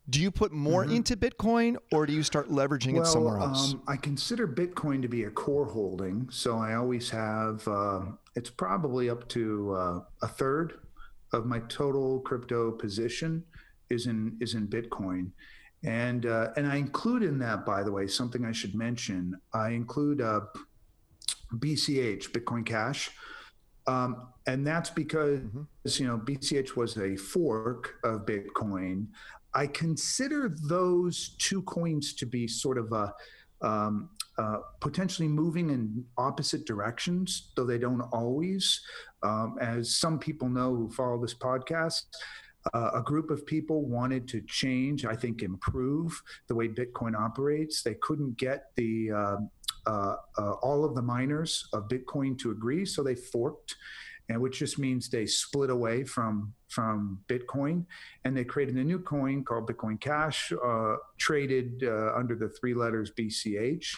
do 0.09 0.21
you 0.21 0.31
put 0.31 0.51
more 0.51 0.83
mm-hmm. 0.83 0.95
into 0.95 1.17
Bitcoin 1.17 1.77
or 1.91 2.05
do 2.05 2.13
you 2.13 2.23
start 2.23 2.49
leveraging 2.49 2.93
well, 2.93 3.03
it 3.03 3.07
somewhere 3.07 3.39
else? 3.39 3.73
Um, 3.73 3.81
I 3.87 3.97
consider 3.97 4.47
Bitcoin 4.47 5.01
to 5.01 5.07
be 5.07 5.23
a 5.23 5.31
core 5.31 5.65
holding. 5.65 6.29
So 6.29 6.57
I 6.57 6.75
always 6.75 7.09
have, 7.09 7.67
uh, 7.67 8.01
it's 8.35 8.49
probably 8.49 9.09
up 9.09 9.27
to 9.29 9.73
uh, 9.73 9.99
a 10.21 10.27
third 10.27 10.79
of 11.33 11.45
my 11.45 11.59
total 11.67 12.19
crypto 12.21 12.71
position 12.71 13.43
is 13.89 14.07
in 14.07 14.37
is 14.39 14.55
in 14.55 14.67
Bitcoin, 14.67 15.31
and 15.83 16.25
uh, 16.25 16.49
and 16.57 16.67
I 16.67 16.77
include 16.77 17.23
in 17.23 17.37
that, 17.39 17.65
by 17.65 17.83
the 17.83 17.91
way, 17.91 18.07
something 18.07 18.45
I 18.45 18.51
should 18.51 18.73
mention. 18.73 19.39
I 19.53 19.69
include 19.69 20.21
uh, 20.21 20.41
BCH, 21.53 22.31
Bitcoin 22.31 22.65
Cash, 22.65 23.11
um, 23.87 24.27
and 24.47 24.65
that's 24.65 24.89
because 24.89 25.39
mm-hmm. 25.39 26.03
you 26.03 26.07
know 26.07 26.17
BCH 26.17 26.75
was 26.75 26.97
a 26.97 27.15
fork 27.15 27.95
of 28.03 28.25
Bitcoin. 28.25 29.07
I 29.53 29.67
consider 29.67 30.53
those 30.67 31.35
two 31.39 31.61
coins 31.63 32.13
to 32.15 32.25
be 32.25 32.47
sort 32.47 32.77
of 32.77 32.91
a 32.91 33.13
um, 33.61 34.09
uh, 34.37 34.57
potentially 34.81 35.29
moving 35.29 35.69
in 35.69 36.03
opposite 36.17 36.65
directions, 36.65 37.51
though 37.55 37.65
they 37.65 37.77
don't 37.77 38.01
always. 38.11 38.81
Um, 39.23 39.57
as 39.61 39.95
some 39.95 40.19
people 40.19 40.49
know 40.49 40.75
who 40.75 40.91
follow 40.91 41.19
this 41.21 41.33
podcast, 41.33 42.03
uh, 42.73 42.91
a 42.95 43.01
group 43.01 43.29
of 43.29 43.45
people 43.45 43.85
wanted 43.85 44.27
to 44.27 44.41
change, 44.41 45.05
I 45.05 45.15
think, 45.15 45.41
improve 45.41 46.21
the 46.47 46.55
way 46.55 46.67
Bitcoin 46.67 47.15
operates. 47.15 47.81
They 47.81 47.95
couldn't 47.95 48.37
get 48.37 48.71
the 48.75 49.11
uh, 49.11 49.37
uh, 49.87 50.15
uh 50.37 50.51
all 50.61 50.83
of 50.83 50.95
the 50.95 51.01
miners 51.01 51.67
of 51.73 51.87
Bitcoin 51.87 52.37
to 52.39 52.51
agree, 52.51 52.85
so 52.85 53.03
they 53.03 53.15
forked 53.15 53.75
and 54.29 54.41
which 54.41 54.59
just 54.59 54.79
means 54.79 55.09
they 55.09 55.25
split 55.25 55.69
away 55.69 56.03
from 56.03 56.53
from 56.67 57.19
Bitcoin, 57.27 57.85
and 58.23 58.35
they 58.35 58.43
created 58.43 58.75
a 58.75 58.83
new 58.83 58.99
coin 58.99 59.43
called 59.43 59.69
Bitcoin 59.69 59.99
Cash, 59.99 60.51
uh, 60.51 60.95
traded 61.17 61.83
uh, 61.83 62.13
under 62.15 62.35
the 62.35 62.49
three 62.49 62.73
letters 62.73 63.11
BCH. 63.17 63.95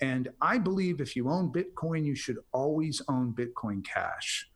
And 0.00 0.28
I 0.40 0.58
believe 0.58 1.00
if 1.00 1.16
you 1.16 1.28
own 1.28 1.52
Bitcoin, 1.52 2.04
you 2.04 2.14
should 2.14 2.38
always 2.52 3.00
own 3.08 3.34
Bitcoin 3.34 3.84
Cash. 3.84 4.50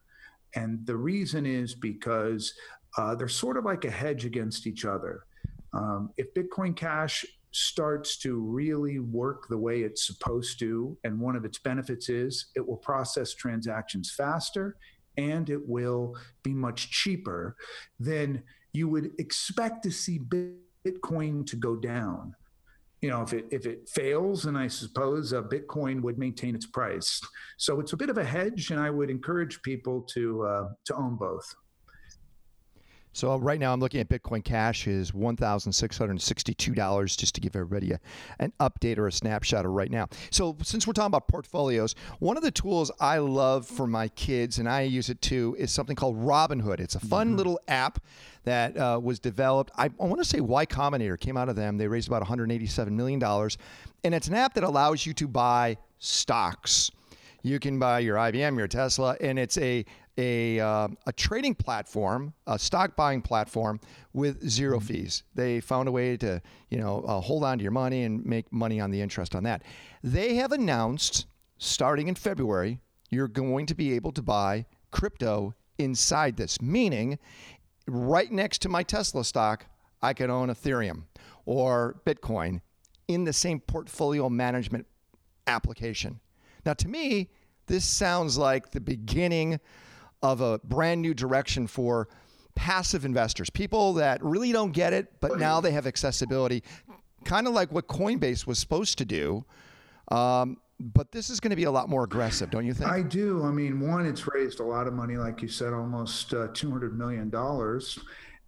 And 0.54 0.84
the 0.86 0.96
reason 0.96 1.46
is 1.46 1.74
because 1.74 2.52
uh, 2.98 3.14
they're 3.14 3.28
sort 3.28 3.56
of 3.56 3.64
like 3.64 3.84
a 3.84 3.90
hedge 3.90 4.24
against 4.24 4.66
each 4.66 4.84
other. 4.84 5.24
Um, 5.72 6.10
if 6.16 6.34
Bitcoin 6.34 6.76
Cash 6.76 7.24
starts 7.52 8.18
to 8.18 8.36
really 8.36 8.98
work 8.98 9.46
the 9.48 9.58
way 9.58 9.82
it's 9.82 10.06
supposed 10.06 10.58
to, 10.58 10.96
and 11.04 11.20
one 11.20 11.36
of 11.36 11.44
its 11.44 11.58
benefits 11.58 12.08
is 12.08 12.46
it 12.56 12.66
will 12.66 12.78
process 12.78 13.34
transactions 13.34 14.12
faster 14.16 14.76
and 15.18 15.50
it 15.50 15.68
will 15.68 16.16
be 16.42 16.52
much 16.54 16.90
cheaper, 16.90 17.56
then 18.00 18.42
you 18.72 18.88
would 18.88 19.10
expect 19.18 19.82
to 19.82 19.90
see 19.90 20.18
Bitcoin 20.86 21.46
to 21.46 21.56
go 21.56 21.76
down. 21.76 22.34
You 23.02 23.10
know, 23.10 23.22
if 23.22 23.32
it 23.32 23.46
if 23.50 23.66
it 23.66 23.88
fails, 23.88 24.46
and 24.46 24.56
I 24.56 24.68
suppose 24.68 25.32
uh, 25.32 25.42
Bitcoin 25.42 26.02
would 26.02 26.18
maintain 26.18 26.54
its 26.54 26.66
price. 26.66 27.20
So 27.58 27.80
it's 27.80 27.92
a 27.92 27.96
bit 27.96 28.10
of 28.10 28.16
a 28.16 28.24
hedge, 28.24 28.70
and 28.70 28.80
I 28.80 28.90
would 28.90 29.10
encourage 29.10 29.60
people 29.62 30.02
to 30.12 30.42
uh, 30.44 30.68
to 30.84 30.94
own 30.94 31.16
both. 31.16 31.52
So 33.12 33.36
right 33.36 33.60
now 33.60 33.72
I'm 33.72 33.80
looking 33.80 34.00
at 34.00 34.08
Bitcoin 34.08 34.44
Cash 34.44 34.86
is 34.86 35.12
$1,662 35.12 37.18
just 37.18 37.34
to 37.34 37.40
give 37.40 37.56
everybody 37.56 37.92
a, 37.92 38.00
an 38.38 38.52
update 38.60 38.98
or 38.98 39.06
a 39.06 39.12
snapshot 39.12 39.64
of 39.64 39.72
right 39.72 39.90
now. 39.90 40.08
So 40.30 40.56
since 40.62 40.86
we're 40.86 40.94
talking 40.94 41.08
about 41.08 41.28
portfolios, 41.28 41.94
one 42.20 42.36
of 42.36 42.42
the 42.42 42.50
tools 42.50 42.90
I 43.00 43.18
love 43.18 43.66
for 43.66 43.86
my 43.86 44.08
kids 44.08 44.58
and 44.58 44.68
I 44.68 44.82
use 44.82 45.10
it 45.10 45.20
too 45.20 45.56
is 45.58 45.70
something 45.70 45.96
called 45.96 46.16
Robinhood. 46.16 46.80
It's 46.80 46.94
a 46.94 47.00
fun 47.00 47.28
mm-hmm. 47.28 47.36
little 47.36 47.60
app 47.68 48.02
that 48.44 48.76
uh, 48.76 49.00
was 49.02 49.18
developed. 49.18 49.70
I, 49.76 49.84
I 49.84 50.04
want 50.04 50.20
to 50.20 50.24
say 50.24 50.40
Y 50.40 50.66
Combinator 50.66 51.18
came 51.18 51.36
out 51.36 51.48
of 51.48 51.56
them. 51.56 51.78
They 51.78 51.88
raised 51.88 52.08
about 52.08 52.24
$187 52.24 52.88
million. 52.88 53.22
And 54.04 54.14
it's 54.14 54.28
an 54.28 54.34
app 54.34 54.54
that 54.54 54.64
allows 54.64 55.06
you 55.06 55.14
to 55.14 55.28
buy 55.28 55.76
stocks. 55.98 56.90
You 57.44 57.58
can 57.58 57.78
buy 57.78 58.00
your 58.00 58.16
IBM, 58.16 58.56
your 58.56 58.68
Tesla, 58.68 59.16
and 59.20 59.38
it's 59.38 59.58
a 59.58 59.84
a, 60.18 60.60
uh, 60.60 60.88
a 61.06 61.12
trading 61.12 61.54
platform, 61.54 62.34
a 62.46 62.58
stock 62.58 62.96
buying 62.96 63.22
platform 63.22 63.80
with 64.12 64.48
0 64.48 64.78
mm-hmm. 64.78 64.86
fees. 64.86 65.22
They 65.34 65.60
found 65.60 65.88
a 65.88 65.92
way 65.92 66.16
to, 66.18 66.42
you 66.70 66.78
know, 66.78 67.02
uh, 67.06 67.20
hold 67.20 67.44
on 67.44 67.58
to 67.58 67.62
your 67.62 67.72
money 67.72 68.04
and 68.04 68.24
make 68.24 68.52
money 68.52 68.80
on 68.80 68.90
the 68.90 69.00
interest 69.00 69.34
on 69.34 69.44
that. 69.44 69.62
They 70.02 70.34
have 70.34 70.52
announced 70.52 71.26
starting 71.58 72.08
in 72.08 72.14
February, 72.14 72.80
you're 73.10 73.28
going 73.28 73.66
to 73.66 73.74
be 73.74 73.92
able 73.92 74.12
to 74.12 74.22
buy 74.22 74.66
crypto 74.90 75.54
inside 75.78 76.36
this, 76.36 76.60
meaning 76.60 77.18
right 77.86 78.30
next 78.30 78.62
to 78.62 78.68
my 78.68 78.82
Tesla 78.82 79.24
stock, 79.24 79.66
I 80.02 80.12
can 80.12 80.30
own 80.30 80.48
Ethereum 80.48 81.04
or 81.46 82.00
Bitcoin 82.04 82.60
in 83.08 83.24
the 83.24 83.32
same 83.32 83.60
portfolio 83.60 84.28
management 84.28 84.86
application. 85.46 86.20
Now, 86.64 86.74
to 86.74 86.88
me, 86.88 87.30
this 87.66 87.84
sounds 87.84 88.36
like 88.36 88.70
the 88.70 88.80
beginning 88.80 89.60
of 90.22 90.40
a 90.40 90.58
brand 90.64 91.02
new 91.02 91.14
direction 91.14 91.66
for 91.66 92.08
passive 92.54 93.04
investors, 93.04 93.50
people 93.50 93.94
that 93.94 94.22
really 94.22 94.52
don't 94.52 94.72
get 94.72 94.92
it, 94.92 95.20
but 95.20 95.38
now 95.38 95.60
they 95.60 95.72
have 95.72 95.86
accessibility, 95.86 96.62
kind 97.24 97.46
of 97.46 97.54
like 97.54 97.72
what 97.72 97.88
Coinbase 97.88 98.46
was 98.46 98.58
supposed 98.58 98.98
to 98.98 99.04
do. 99.04 99.44
Um, 100.08 100.58
but 100.78 101.12
this 101.12 101.30
is 101.30 101.40
going 101.40 101.50
to 101.50 101.56
be 101.56 101.64
a 101.64 101.70
lot 101.70 101.88
more 101.88 102.04
aggressive, 102.04 102.50
don't 102.50 102.66
you 102.66 102.74
think? 102.74 102.90
I 102.90 103.02
do. 103.02 103.44
I 103.44 103.50
mean, 103.50 103.80
one, 103.80 104.04
it's 104.04 104.26
raised 104.32 104.60
a 104.60 104.64
lot 104.64 104.86
of 104.86 104.94
money, 104.94 105.16
like 105.16 105.40
you 105.40 105.48
said, 105.48 105.72
almost 105.72 106.34
uh, 106.34 106.48
$200 106.48 106.94
million. 106.94 107.32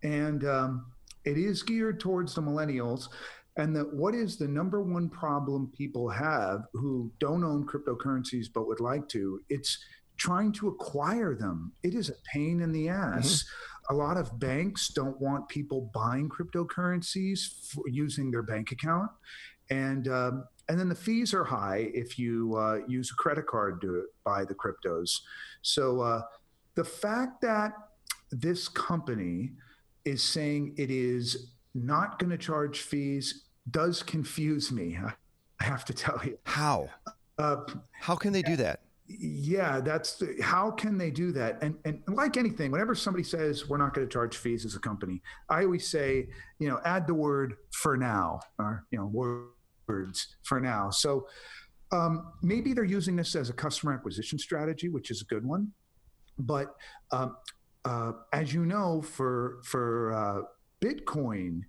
And 0.02 0.44
um, 0.44 0.86
it 1.24 1.38
is 1.38 1.62
geared 1.62 2.00
towards 2.00 2.34
the 2.34 2.42
millennials. 2.42 3.08
And 3.56 3.74
that 3.76 3.94
what 3.94 4.16
is 4.16 4.36
the 4.36 4.48
number 4.48 4.82
one 4.82 5.08
problem 5.08 5.70
people 5.76 6.08
have 6.08 6.64
who 6.72 7.10
don't 7.20 7.44
own 7.44 7.66
cryptocurrencies 7.66 8.46
but 8.52 8.66
would 8.66 8.80
like 8.80 9.08
to? 9.10 9.40
It's 9.48 9.78
trying 10.16 10.52
to 10.52 10.68
acquire 10.68 11.34
them. 11.34 11.72
It 11.82 11.94
is 11.94 12.08
a 12.08 12.14
pain 12.32 12.60
in 12.60 12.72
the 12.72 12.88
ass. 12.88 13.42
Mm-hmm. 13.42 13.94
A 13.94 13.98
lot 13.98 14.16
of 14.16 14.38
banks 14.38 14.88
don't 14.88 15.20
want 15.20 15.48
people 15.48 15.90
buying 15.92 16.28
cryptocurrencies 16.28 17.76
using 17.86 18.30
their 18.30 18.42
bank 18.42 18.72
account, 18.72 19.10
and 19.70 20.08
um, 20.08 20.44
and 20.68 20.78
then 20.78 20.88
the 20.88 20.94
fees 20.94 21.34
are 21.34 21.44
high 21.44 21.90
if 21.92 22.18
you 22.18 22.56
uh, 22.56 22.78
use 22.88 23.10
a 23.10 23.14
credit 23.14 23.46
card 23.46 23.80
to 23.82 24.06
buy 24.24 24.44
the 24.44 24.54
cryptos. 24.54 25.20
So 25.62 26.00
uh, 26.00 26.22
the 26.74 26.84
fact 26.84 27.42
that 27.42 27.72
this 28.30 28.68
company 28.68 29.52
is 30.04 30.22
saying 30.22 30.74
it 30.78 30.90
is 30.90 31.52
not 31.74 32.18
going 32.18 32.30
to 32.30 32.38
charge 32.38 32.80
fees 32.80 33.44
does 33.70 34.02
confuse 34.02 34.72
me. 34.72 34.96
I 35.60 35.64
have 35.64 35.84
to 35.86 35.94
tell 35.94 36.20
you. 36.24 36.38
How? 36.44 36.88
Uh, 37.38 37.56
How 38.00 38.16
can 38.16 38.32
they 38.32 38.42
do 38.42 38.56
that? 38.56 38.80
Yeah 39.06 39.80
that's 39.80 40.16
the, 40.16 40.36
how 40.42 40.70
can 40.70 40.96
they 40.96 41.10
do 41.10 41.30
that? 41.32 41.62
And 41.62 41.76
and 41.84 42.02
like 42.08 42.36
anything 42.36 42.70
whenever 42.70 42.94
somebody 42.94 43.24
says 43.24 43.68
we're 43.68 43.78
not 43.78 43.92
going 43.94 44.06
to 44.06 44.12
charge 44.12 44.36
fees 44.36 44.64
as 44.64 44.76
a 44.76 44.78
company 44.78 45.20
i 45.50 45.62
always 45.62 45.86
say 45.86 46.28
you 46.58 46.68
know 46.68 46.80
add 46.86 47.06
the 47.06 47.14
word 47.14 47.56
for 47.72 47.96
now 47.96 48.40
or 48.58 48.86
you 48.90 48.98
know 48.98 49.06
words 49.86 50.36
for 50.42 50.60
now. 50.60 50.90
So 50.90 51.26
um, 51.92 52.32
maybe 52.42 52.72
they're 52.72 52.84
using 52.84 53.16
this 53.16 53.36
as 53.36 53.50
a 53.50 53.52
customer 53.52 53.92
acquisition 53.92 54.38
strategy 54.38 54.88
which 54.88 55.10
is 55.10 55.22
a 55.22 55.24
good 55.24 55.44
one. 55.44 55.72
But 56.38 56.74
um, 57.12 57.36
uh, 57.84 58.12
as 58.32 58.52
you 58.52 58.64
know 58.64 59.02
for 59.02 59.60
for 59.64 60.12
uh, 60.12 60.42
bitcoin 60.84 61.62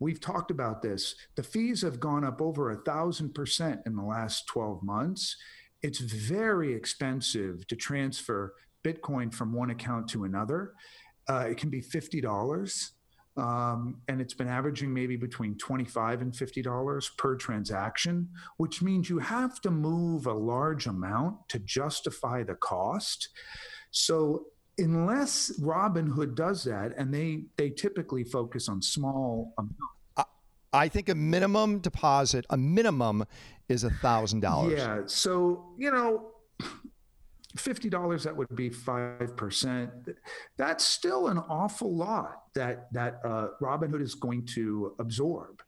We've 0.00 0.20
talked 0.20 0.52
about 0.52 0.80
this. 0.80 1.16
The 1.34 1.42
fees 1.42 1.82
have 1.82 1.98
gone 1.98 2.24
up 2.24 2.40
over 2.40 2.70
a 2.70 2.76
thousand 2.76 3.34
percent 3.34 3.80
in 3.84 3.96
the 3.96 4.02
last 4.04 4.46
12 4.46 4.80
months 4.84 5.36
it's 5.82 5.98
very 5.98 6.74
expensive 6.74 7.66
to 7.68 7.76
transfer 7.76 8.54
Bitcoin 8.84 9.32
from 9.32 9.52
one 9.52 9.70
account 9.70 10.08
to 10.10 10.24
another. 10.24 10.74
Uh, 11.28 11.46
it 11.50 11.56
can 11.56 11.70
be 11.70 11.80
fifty 11.80 12.20
dollars, 12.20 12.92
um, 13.36 14.00
and 14.08 14.20
it's 14.20 14.34
been 14.34 14.48
averaging 14.48 14.92
maybe 14.92 15.16
between 15.16 15.56
twenty-five 15.56 16.22
and 16.22 16.34
fifty 16.34 16.62
dollars 16.62 17.10
per 17.18 17.36
transaction, 17.36 18.28
which 18.56 18.82
means 18.82 19.10
you 19.10 19.18
have 19.18 19.60
to 19.60 19.70
move 19.70 20.26
a 20.26 20.32
large 20.32 20.86
amount 20.86 21.36
to 21.48 21.58
justify 21.60 22.42
the 22.42 22.54
cost. 22.54 23.28
So 23.90 24.46
unless 24.78 25.52
Robinhood 25.60 26.34
does 26.34 26.64
that, 26.64 26.92
and 26.96 27.12
they 27.12 27.44
they 27.56 27.70
typically 27.70 28.24
focus 28.24 28.68
on 28.68 28.80
small 28.80 29.52
amounts. 29.58 29.97
I 30.72 30.88
think 30.88 31.08
a 31.08 31.14
minimum 31.14 31.78
deposit, 31.78 32.44
a 32.50 32.56
minimum 32.56 33.24
is 33.68 33.84
a 33.84 33.90
thousand 33.90 34.40
dollars. 34.40 34.78
Yeah. 34.78 35.02
So, 35.06 35.72
you 35.78 35.90
know, 35.90 36.32
fifty 37.56 37.88
dollars 37.88 38.24
that 38.24 38.36
would 38.36 38.54
be 38.54 38.68
five 38.68 39.36
percent. 39.36 39.90
That's 40.56 40.84
still 40.84 41.28
an 41.28 41.38
awful 41.38 41.94
lot 41.94 42.42
that 42.54 42.92
that 42.92 43.20
uh, 43.24 43.48
Robinhood 43.60 44.02
is 44.02 44.14
going 44.14 44.46
to 44.46 44.94
absorb 44.98 45.62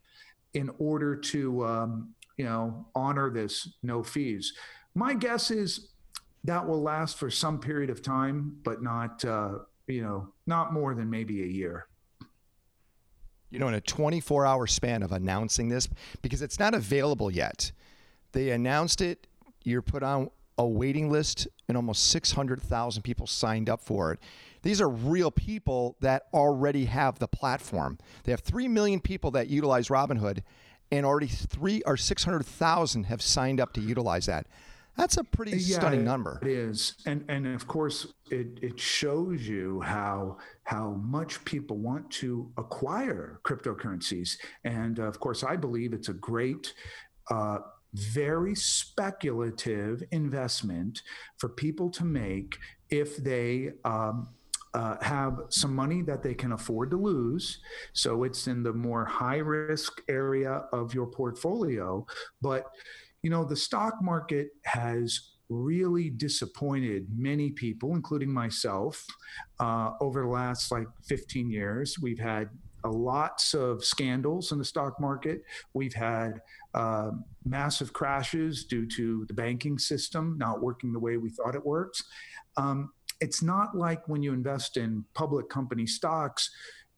in 0.54 0.70
order 0.78 1.14
to 1.16 1.64
um, 1.64 2.14
you 2.36 2.44
know 2.44 2.86
honor 2.94 3.30
this 3.30 3.76
no 3.82 4.02
fees. 4.02 4.52
My 4.94 5.14
guess 5.14 5.50
is 5.50 5.90
that 6.44 6.66
will 6.66 6.82
last 6.82 7.18
for 7.18 7.30
some 7.30 7.60
period 7.60 7.90
of 7.90 8.02
time, 8.02 8.56
but 8.64 8.82
not 8.82 9.24
uh, 9.24 9.58
you 9.86 10.02
know 10.02 10.32
not 10.46 10.72
more 10.72 10.94
than 10.94 11.08
maybe 11.08 11.42
a 11.42 11.46
year 11.46 11.86
you 13.50 13.58
know, 13.58 13.68
in 13.68 13.74
a 13.74 13.80
24 13.80 14.46
hour 14.46 14.66
span 14.66 15.02
of 15.02 15.12
announcing 15.12 15.68
this, 15.68 15.88
because 16.22 16.42
it's 16.42 16.58
not 16.58 16.74
available 16.74 17.30
yet. 17.30 17.72
They 18.32 18.50
announced 18.50 19.00
it, 19.00 19.26
you're 19.64 19.82
put 19.82 20.02
on 20.02 20.30
a 20.56 20.66
waiting 20.66 21.10
list, 21.10 21.48
and 21.68 21.76
almost 21.76 22.08
600,000 22.08 23.02
people 23.02 23.26
signed 23.26 23.68
up 23.68 23.80
for 23.80 24.12
it. 24.12 24.20
These 24.62 24.80
are 24.80 24.88
real 24.88 25.30
people 25.30 25.96
that 26.00 26.24
already 26.34 26.84
have 26.84 27.18
the 27.18 27.28
platform. 27.28 27.98
They 28.24 28.32
have 28.32 28.40
3 28.40 28.68
million 28.68 29.00
people 29.00 29.30
that 29.32 29.48
utilize 29.48 29.88
Robinhood, 29.88 30.42
and 30.92 31.06
already 31.06 31.28
3 31.28 31.82
or 31.86 31.96
600,000 31.96 33.04
have 33.04 33.22
signed 33.22 33.60
up 33.60 33.72
to 33.74 33.80
utilize 33.80 34.26
that. 34.26 34.46
That's 35.00 35.16
a 35.16 35.24
pretty 35.24 35.56
yeah, 35.56 35.78
stunning 35.78 36.04
number. 36.04 36.38
It 36.42 36.48
is, 36.48 36.94
and 37.06 37.24
and 37.28 37.46
of 37.46 37.66
course, 37.66 38.06
it 38.30 38.58
it 38.60 38.78
shows 38.78 39.48
you 39.48 39.80
how 39.80 40.36
how 40.64 40.90
much 40.90 41.42
people 41.46 41.78
want 41.78 42.10
to 42.22 42.52
acquire 42.58 43.40
cryptocurrencies. 43.42 44.36
And 44.64 44.98
of 44.98 45.18
course, 45.18 45.42
I 45.42 45.56
believe 45.56 45.94
it's 45.94 46.10
a 46.10 46.12
great 46.12 46.74
uh, 47.30 47.60
very 47.94 48.54
speculative 48.54 50.02
investment 50.10 51.00
for 51.38 51.48
people 51.48 51.88
to 51.90 52.04
make 52.04 52.58
if 52.90 53.16
they 53.16 53.72
um, 53.86 54.28
uh, 54.74 54.96
have 55.00 55.40
some 55.48 55.74
money 55.74 56.02
that 56.02 56.22
they 56.22 56.34
can 56.34 56.52
afford 56.52 56.90
to 56.90 56.96
lose. 56.96 57.60
So 57.94 58.24
it's 58.24 58.46
in 58.46 58.62
the 58.62 58.72
more 58.72 59.04
high 59.04 59.38
risk 59.38 60.02
area 60.08 60.64
of 60.72 60.94
your 60.94 61.06
portfolio. 61.06 62.06
But, 62.40 62.66
you 63.22 63.30
know, 63.30 63.44
the 63.44 63.56
stock 63.56 63.94
market 64.02 64.48
has 64.64 65.30
really 65.48 66.10
disappointed 66.10 67.06
many 67.14 67.50
people, 67.50 67.94
including 67.94 68.32
myself, 68.32 69.04
uh, 69.58 69.92
over 70.00 70.22
the 70.22 70.28
last 70.28 70.70
like 70.70 70.86
15 71.04 71.50
years. 71.50 71.98
We've 72.00 72.18
had 72.18 72.48
lots 72.84 73.52
of 73.52 73.84
scandals 73.84 74.52
in 74.52 74.58
the 74.58 74.64
stock 74.64 75.00
market. 75.00 75.42
We've 75.74 75.92
had 75.92 76.40
uh, 76.72 77.10
massive 77.44 77.92
crashes 77.92 78.64
due 78.64 78.86
to 78.90 79.26
the 79.26 79.34
banking 79.34 79.78
system 79.78 80.36
not 80.38 80.62
working 80.62 80.92
the 80.92 80.98
way 81.00 81.16
we 81.16 81.30
thought 81.30 81.54
it 81.54 81.66
works. 81.66 82.04
Um, 82.56 82.92
it's 83.20 83.42
not 83.42 83.76
like 83.76 84.08
when 84.08 84.22
you 84.22 84.32
invest 84.32 84.76
in 84.76 85.04
public 85.14 85.48
company 85.50 85.86
stocks, 85.86 86.50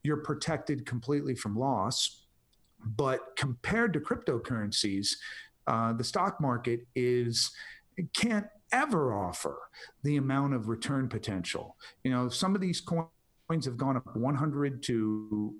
you're 0.03 0.17
protected 0.17 0.85
completely 0.85 1.35
from 1.35 1.57
loss. 1.57 2.21
But 2.85 3.35
compared 3.37 3.93
to 3.93 3.99
cryptocurrencies, 3.99 5.15
uh, 5.67 5.93
the 5.93 6.03
stock 6.03 6.39
market 6.41 6.81
is 6.95 7.51
can't 8.13 8.47
ever 8.71 9.13
offer 9.13 9.57
the 10.03 10.17
amount 10.17 10.53
of 10.53 10.67
return 10.67 11.07
potential. 11.07 11.77
You 12.03 12.11
know, 12.11 12.29
some 12.29 12.55
of 12.55 12.61
these 12.61 12.81
coins 12.81 13.65
have 13.65 13.77
gone 13.77 13.97
up 13.97 14.15
100 14.15 14.83
to 14.83 15.55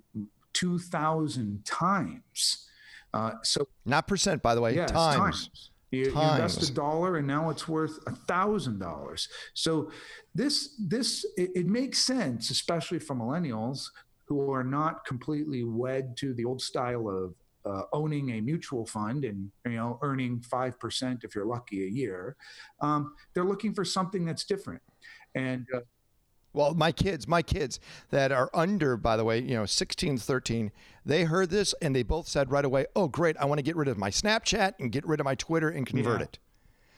2,000 0.54 1.66
times. 1.66 2.68
Uh, 3.14 3.32
so 3.44 3.68
not 3.86 4.08
percent, 4.08 4.42
by 4.42 4.56
the 4.56 4.62
way, 4.62 4.76
yeah, 4.76 4.88
times. 4.88 5.18
times. 5.18 5.70
You, 5.92 6.06
you, 6.06 6.08
invest 6.08 6.68
a 6.68 6.74
dollar 6.74 7.18
and 7.18 7.28
now 7.28 7.52
it's 7.52 7.68
worth 7.68 8.00
a 8.08 8.16
thousand 8.16 8.80
dollars. 8.80 9.30
So 9.54 9.92
this 10.34 10.76
this 10.80 11.24
it, 11.38 11.52
it, 11.54 11.68
makes 11.68 12.00
sense, 12.00 12.50
especially 12.50 12.98
for 12.98 13.16
millennials 13.16 13.90
who 14.26 14.52
are 14.52 14.64
not 14.64 15.06
completely 15.06 15.64
wed 15.64 16.18
to 16.18 16.34
the 16.34 16.46
old 16.46 16.64
style 16.64 17.08
of 17.08 17.36
uh, 17.66 17.84
owning 17.94 18.32
a 18.32 18.42
mutual 18.42 18.86
fund 18.86 19.26
and 19.26 19.50
you 19.66 19.74
know 19.74 20.00
earning 20.02 20.42
five 20.42 20.80
percent 20.80 21.24
if 21.24 21.36
you're 21.36 21.46
lucky 21.46 21.84
a 21.84 21.90
year. 21.90 22.36
Um, 22.82 23.14
they're 23.34 23.46
looking 23.46 23.74
for 23.74 23.86
something 23.86 24.26
that's 24.26 24.44
different, 24.44 24.82
and 25.36 25.68
uh, 25.74 25.80
well, 26.54 26.76
my 26.76 26.92
kids, 26.92 27.28
my 27.28 27.42
kids 27.42 27.80
that 28.12 28.32
are 28.32 28.50
under, 28.54 28.96
by 28.96 29.18
the 29.18 29.24
way, 29.24 29.40
you 29.40 29.56
know, 29.56 29.66
16, 29.66 30.20
13, 30.20 30.72
they 31.04 31.24
heard 31.24 31.50
this 31.50 31.74
and 31.82 31.96
they 31.96 32.04
both 32.04 32.28
said 32.28 32.52
right 32.52 32.64
away, 32.64 32.86
oh, 32.96 33.08
great, 33.08 33.36
I 33.38 33.46
want 33.46 33.58
to 33.58 33.64
get 33.64 33.76
rid 33.76 33.88
of 33.88 33.98
my 33.98 34.12
Snapchat 34.12 34.74
and 34.80 34.92
get 34.92 35.06
rid 35.08 35.20
of 35.20 35.24
my 35.24 35.34
Twitter 35.34 35.70
and 35.70 35.86
convert 35.86 36.20
yeah. 36.20 36.26
it. 36.26 36.40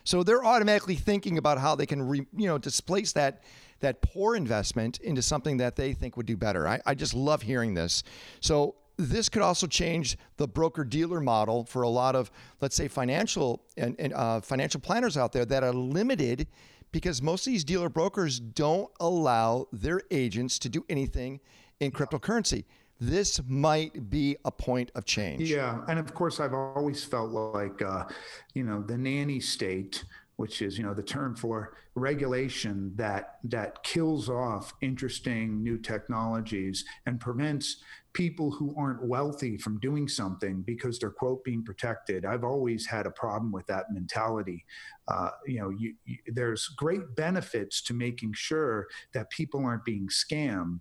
So 0.04 0.24
they're 0.24 0.44
automatically 0.44 0.96
thinking 0.96 1.38
about 1.38 1.58
how 1.58 1.74
they 1.76 1.86
can, 1.86 2.02
re, 2.02 2.26
you 2.36 2.48
know, 2.48 2.58
displace 2.58 3.14
that 3.14 3.44
that 3.82 4.02
poor 4.02 4.36
investment 4.36 5.00
into 5.00 5.22
something 5.22 5.58
that 5.58 5.76
they 5.76 5.94
think 5.94 6.16
would 6.16 6.26
do 6.26 6.38
better. 6.38 6.68
I, 6.68 6.80
I 6.86 6.96
just 6.96 7.14
love 7.14 7.42
hearing 7.42 7.74
this. 7.74 8.04
So 8.40 8.76
this 8.98 9.30
could 9.30 9.42
also 9.42 9.68
change 9.68 10.18
the 10.38 10.48
broker 10.48 10.84
dealer 10.84 11.20
model 11.20 11.66
for 11.66 11.82
a 11.82 11.90
lot 11.90 12.16
of, 12.16 12.32
let's 12.62 12.76
say, 12.76 12.88
financial 12.88 13.64
and, 13.78 13.96
and 14.00 14.14
uh, 14.14 14.42
financial 14.42 14.80
planners 14.80 15.18
out 15.18 15.32
there 15.32 15.46
that 15.46 15.64
are 15.64 15.74
limited 15.74 16.48
because 16.92 17.22
most 17.22 17.46
of 17.46 17.52
these 17.52 17.64
dealer 17.64 17.90
brokers 17.90 18.40
don't 18.40 18.90
allow 19.00 19.68
their 19.74 20.02
agents 20.12 20.58
to 20.60 20.70
do 20.70 20.86
anything 20.90 21.40
in 21.80 21.92
cryptocurrency. 21.92 22.64
This 23.02 23.42
might 23.46 24.10
be 24.10 24.38
a 24.46 24.52
point 24.52 24.92
of 24.96 25.04
change. 25.04 25.52
Yeah. 25.52 25.82
And 25.90 26.00
of 26.00 26.14
course, 26.14 26.40
I've 26.40 26.54
always 26.54 27.04
felt 27.04 27.32
like, 27.32 27.82
uh, 27.82 28.06
you 28.54 28.64
know, 28.64 28.82
the 28.82 28.98
nanny 28.98 29.42
state 29.42 30.06
which 30.38 30.62
is 30.62 30.78
you 30.78 30.84
know 30.84 30.94
the 30.94 31.04
term 31.04 31.36
for 31.36 31.78
regulation 31.96 32.92
that 32.96 33.38
that 33.44 33.84
kills 33.84 34.30
off 34.30 34.74
interesting 34.82 35.64
new 35.64 35.78
technologies 35.78 36.86
and 37.06 37.20
prevents 37.20 37.78
people 38.16 38.50
who 38.50 38.74
aren't 38.78 39.06
wealthy 39.06 39.58
from 39.58 39.80
doing 39.80 40.08
something 40.08 40.64
because 40.64 40.98
they're 40.98 41.12
quote 41.12 41.44
being 41.44 41.64
protected. 41.64 42.26
I've 42.26 42.44
always 42.44 42.88
had 42.88 43.06
a 43.06 43.12
problem 43.12 43.52
with 43.52 43.68
that 43.68 43.86
mentality. 43.92 44.66
Uh, 45.08 45.30
you 45.46 45.60
know 45.60 45.70
you, 45.70 45.94
you, 46.06 46.18
there's 46.34 46.68
great 46.70 47.16
benefits 47.16 47.84
to 47.84 47.94
making 47.94 48.34
sure 48.34 48.88
that 49.14 49.30
people 49.30 49.64
aren't 49.64 49.86
being 49.86 50.08
scammed 50.08 50.80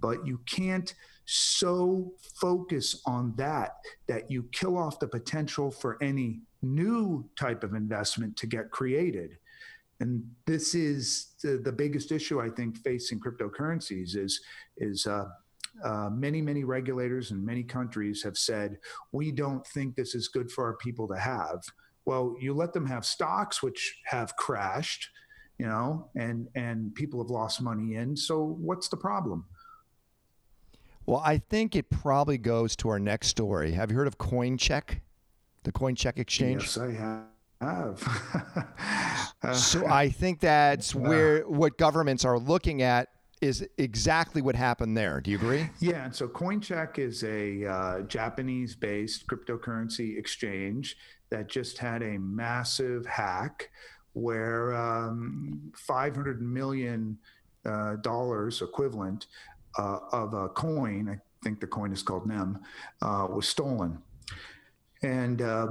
but 0.00 0.26
you 0.26 0.40
can't 0.46 0.94
so 1.24 2.12
focus 2.40 3.02
on 3.06 3.34
that 3.36 3.72
that 4.06 4.30
you 4.30 4.48
kill 4.52 4.78
off 4.78 5.00
the 5.00 5.08
potential 5.08 5.70
for 5.70 5.98
any 6.02 6.40
new 6.62 7.28
type 7.38 7.64
of 7.64 7.74
investment 7.74 8.36
to 8.36 8.46
get 8.46 8.70
created. 8.70 9.38
And 10.00 10.22
this 10.46 10.74
is 10.74 11.34
the, 11.42 11.56
the 11.56 11.72
biggest 11.72 12.12
issue 12.12 12.40
I 12.40 12.50
think 12.50 12.76
facing 12.78 13.20
cryptocurrencies 13.20 14.16
is 14.16 14.40
is 14.76 15.06
uh, 15.06 15.26
uh, 15.84 16.10
many 16.10 16.40
many 16.40 16.64
regulators 16.64 17.30
in 17.30 17.44
many 17.44 17.62
countries 17.62 18.22
have 18.22 18.36
said 18.36 18.78
we 19.12 19.32
don't 19.32 19.66
think 19.68 19.94
this 19.94 20.14
is 20.14 20.28
good 20.28 20.50
for 20.50 20.64
our 20.64 20.76
people 20.76 21.06
to 21.08 21.18
have. 21.18 21.62
Well, 22.04 22.36
you 22.40 22.54
let 22.54 22.72
them 22.72 22.86
have 22.86 23.04
stocks 23.04 23.62
which 23.62 24.00
have 24.06 24.36
crashed, 24.36 25.08
you 25.58 25.66
know, 25.66 26.08
and 26.14 26.48
and 26.54 26.94
people 26.94 27.22
have 27.22 27.30
lost 27.30 27.60
money 27.60 27.96
in. 27.96 28.16
So 28.16 28.56
what's 28.60 28.88
the 28.88 28.96
problem? 28.96 29.44
Well, 31.04 31.22
I 31.24 31.38
think 31.38 31.76
it 31.76 31.88
probably 31.88 32.38
goes 32.38 32.74
to 32.76 32.88
our 32.88 32.98
next 32.98 33.28
story. 33.28 33.72
Have 33.72 33.92
you 33.92 33.96
heard 33.96 34.08
of 34.08 34.18
CoinCheck? 34.18 35.00
the 35.66 35.72
CoinCheck 35.72 36.18
exchange? 36.18 36.62
Yes, 36.62 36.78
I 36.78 36.92
have. 36.92 38.00
so 39.54 39.86
I 39.86 40.08
think 40.08 40.40
that's 40.40 40.94
where 40.94 41.42
what 41.42 41.76
governments 41.76 42.24
are 42.24 42.38
looking 42.38 42.82
at 42.82 43.08
is 43.40 43.66
exactly 43.78 44.40
what 44.40 44.56
happened 44.56 44.96
there. 44.96 45.20
Do 45.20 45.30
you 45.30 45.36
agree? 45.36 45.68
Yeah. 45.80 46.04
And 46.04 46.14
so 46.14 46.26
CoinCheck 46.26 46.98
is 46.98 47.22
a 47.24 47.66
uh, 47.66 48.00
Japanese 48.02 48.74
based 48.74 49.26
cryptocurrency 49.26 50.18
exchange 50.18 50.96
that 51.30 51.48
just 51.48 51.78
had 51.78 52.02
a 52.02 52.18
massive 52.18 53.04
hack 53.06 53.70
where 54.14 54.74
um, 54.74 55.72
500 55.74 56.40
million 56.40 57.18
uh, 57.66 57.96
dollars 57.96 58.62
equivalent 58.62 59.26
uh, 59.78 59.98
of 60.12 60.32
a 60.32 60.48
coin, 60.48 61.08
I 61.10 61.44
think 61.44 61.60
the 61.60 61.66
coin 61.66 61.92
is 61.92 62.02
called 62.02 62.26
NEM, 62.26 62.58
uh, 63.02 63.26
was 63.30 63.46
stolen. 63.46 63.98
And 65.02 65.42
uh, 65.42 65.66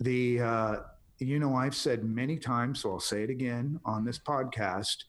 the, 0.00 0.82
you 1.18 1.38
know, 1.38 1.54
I've 1.54 1.74
said 1.74 2.04
many 2.04 2.36
times, 2.36 2.80
so 2.80 2.92
I'll 2.92 3.00
say 3.00 3.22
it 3.22 3.30
again 3.30 3.80
on 3.84 4.04
this 4.04 4.18
podcast 4.18 5.04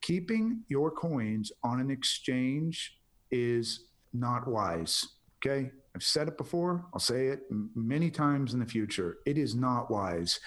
keeping 0.00 0.62
your 0.68 0.90
coins 0.90 1.52
on 1.62 1.80
an 1.80 1.90
exchange 1.90 2.98
is 3.30 3.86
not 4.12 4.48
wise. 4.48 5.06
Okay. 5.44 5.70
I've 5.94 6.02
said 6.04 6.28
it 6.28 6.38
before. 6.38 6.86
I'll 6.94 7.00
say 7.00 7.26
it 7.28 7.42
many 7.74 8.10
times 8.10 8.54
in 8.54 8.60
the 8.60 8.66
future. 8.66 9.18
It 9.26 9.36
is 9.36 9.56
not 9.56 9.90
wise. 9.90 10.38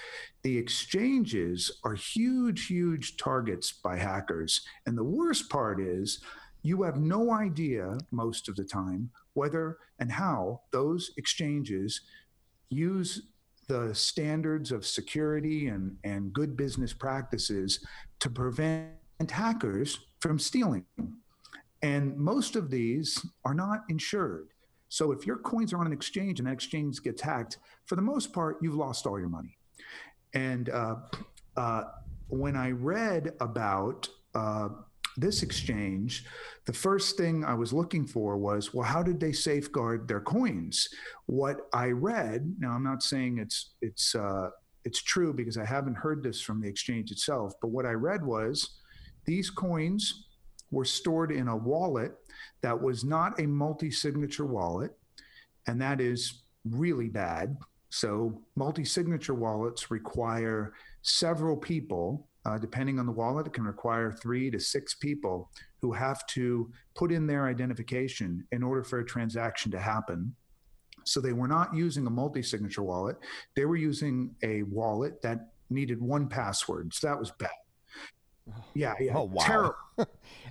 The 0.44 0.58
exchanges 0.58 1.80
are 1.84 1.96
huge, 1.96 2.68
huge 2.68 3.18
targets 3.18 3.72
by 3.72 3.98
hackers. 3.98 4.62
And 4.86 4.98
the 4.98 5.04
worst 5.04 5.50
part 5.50 5.82
is 5.82 6.22
you 6.62 6.82
have 6.84 6.98
no 6.98 7.32
idea 7.32 7.98
most 8.12 8.48
of 8.48 8.56
the 8.56 8.64
time 8.64 9.10
whether 9.34 9.80
and 10.00 10.12
how 10.12 10.62
those 10.72 11.12
exchanges 11.18 12.00
use 12.70 13.24
the 13.68 13.94
standards 13.94 14.72
of 14.72 14.86
security 14.86 15.68
and, 15.68 15.98
and 16.06 16.32
good 16.32 16.56
business 16.56 16.94
practices 16.94 17.86
to 18.20 18.30
prevent 18.30 18.92
hackers 19.32 20.00
from 20.20 20.40
stealing. 20.40 20.86
And 21.82 22.18
most 22.18 22.56
of 22.56 22.70
these 22.70 23.24
are 23.44 23.54
not 23.54 23.82
insured. 23.90 24.50
So 24.88 25.12
if 25.12 25.26
your 25.26 25.38
coins 25.38 25.74
are 25.74 25.80
on 25.80 25.88
an 25.88 25.94
exchange 25.94 26.40
and 26.40 26.48
that 26.48 26.54
exchange 26.54 27.02
gets 27.02 27.22
hacked, 27.22 27.58
for 27.86 27.96
the 27.96 28.02
most 28.02 28.32
part, 28.32 28.58
you've 28.62 28.76
lost 28.76 29.06
all 29.06 29.20
your 29.20 29.30
money. 29.30 29.58
And 30.34 30.70
uh, 30.70 30.96
uh, 31.58 31.84
when 32.28 32.56
I 32.56 32.72
read 32.72 33.32
about 33.40 34.08
uh, 34.34 34.70
this 35.18 35.44
exchange, 35.44 36.26
the 36.66 36.74
first 36.74 37.18
thing 37.18 37.44
I 37.44 37.54
was 37.54 37.74
looking 37.74 38.06
for 38.06 38.38
was, 38.38 38.74
well, 38.74 38.88
how 38.88 39.04
did 39.04 39.20
they 39.20 39.32
safeguard 39.32 40.08
their 40.08 40.22
coins? 40.22 40.88
What 41.26 41.58
I 41.74 41.88
read, 41.88 42.56
now 42.60 42.72
I'm 42.72 42.84
not 42.84 43.04
saying 43.04 43.40
it's 43.40 43.72
it's 43.82 44.16
uh, 44.16 44.50
it's 44.86 45.02
true 45.02 45.34
because 45.34 45.58
I 45.58 45.66
haven't 45.66 45.96
heard 45.96 46.24
this 46.24 46.42
from 46.42 46.62
the 46.62 46.68
exchange 46.68 47.12
itself, 47.12 47.54
but 47.62 47.70
what 47.70 47.86
I 47.86 47.92
read 47.92 48.26
was 48.26 48.78
these 49.26 49.50
coins 49.50 50.26
were 50.72 50.86
stored 50.86 51.32
in 51.32 51.48
a 51.48 51.56
wallet 51.56 52.16
that 52.62 52.80
was 52.80 53.04
not 53.04 53.40
a 53.40 53.46
multi-signature 53.46 54.46
wallet, 54.46 54.92
and 55.68 55.82
that 55.82 56.02
is 56.02 56.44
really 56.66 57.10
bad. 57.10 57.58
So 57.90 58.42
multi-signature 58.56 59.36
wallets 59.36 59.92
require 59.92 60.74
several 61.02 61.56
people 61.56 62.28
uh, 62.46 62.58
depending 62.58 63.00
on 63.00 63.06
the 63.06 63.12
wallet, 63.12 63.48
it 63.48 63.54
can 63.54 63.64
require 63.64 64.12
three 64.12 64.52
to 64.52 64.60
six 64.60 64.94
people 64.94 65.50
who 65.82 65.94
have 65.94 66.26
to 66.28 66.70
put 66.96 67.12
in 67.12 67.26
their 67.26 67.48
identification 67.48 68.46
in 68.52 68.64
order 68.64 68.84
for 68.84 69.00
a 69.00 69.06
transaction 69.06 69.72
to 69.72 69.80
happen. 69.80 70.36
So 71.06 71.20
they 71.20 71.34
were 71.34 71.48
not 71.48 71.74
using 71.74 72.06
a 72.08 72.10
multi 72.10 72.42
signature 72.42 72.84
wallet. 72.84 73.18
They 73.56 73.66
were 73.66 73.76
using 73.76 74.36
a 74.44 74.64
wallet 74.64 75.22
that 75.22 75.52
needed 75.70 76.02
one 76.02 76.28
password. 76.28 76.94
So 76.94 77.08
that 77.08 77.20
was 77.20 77.32
bad. 77.32 77.50
Yeah, 78.74 78.96
yeah. 79.00 79.14
Oh 79.16 79.24
wow. 79.24 79.44
Terrible. 79.44 79.76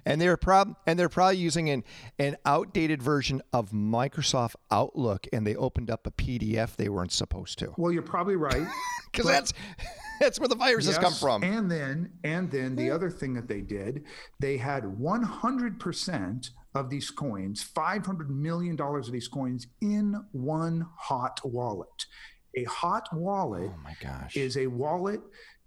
and 0.06 0.20
they're 0.20 0.36
prob 0.36 0.76
and 0.86 0.98
they're 0.98 1.08
probably 1.08 1.36
using 1.36 1.68
an 1.68 1.84
an 2.18 2.36
outdated 2.46 3.02
version 3.02 3.42
of 3.52 3.70
Microsoft 3.70 4.54
Outlook 4.70 5.26
and 5.32 5.46
they 5.46 5.54
opened 5.56 5.90
up 5.90 6.06
a 6.06 6.10
PDF 6.10 6.76
they 6.76 6.88
weren't 6.88 7.12
supposed 7.12 7.58
to. 7.58 7.74
Well, 7.76 7.92
you're 7.92 8.02
probably 8.02 8.36
right. 8.36 8.66
Because 9.12 9.26
that's 9.26 9.52
that's 10.20 10.40
where 10.40 10.48
the 10.48 10.54
viruses 10.54 10.94
Yes, 10.94 11.04
come 11.04 11.12
from. 11.12 11.44
And 11.44 11.70
then, 11.70 12.12
and 12.24 12.50
then 12.50 12.76
the 12.76 12.86
hmm. 12.86 12.94
other 12.94 13.10
thing 13.10 13.34
that 13.34 13.46
they 13.46 13.60
did, 13.60 14.04
they 14.40 14.56
had 14.56 14.84
100% 14.84 16.50
of 16.74 16.88
these 16.88 17.10
coins, 17.10 17.62
500 17.62 18.30
million 18.30 18.74
dollars 18.74 19.08
of 19.08 19.12
these 19.12 19.28
coins, 19.28 19.66
in 19.82 20.14
one 20.32 20.86
hot 20.96 21.40
wallet. 21.44 22.06
A 22.56 22.64
hot 22.64 23.08
wallet 23.12 23.70
oh 23.74 23.78
my 23.82 23.94
gosh. 24.00 24.36
is 24.36 24.56
a 24.56 24.66
wallet 24.66 25.20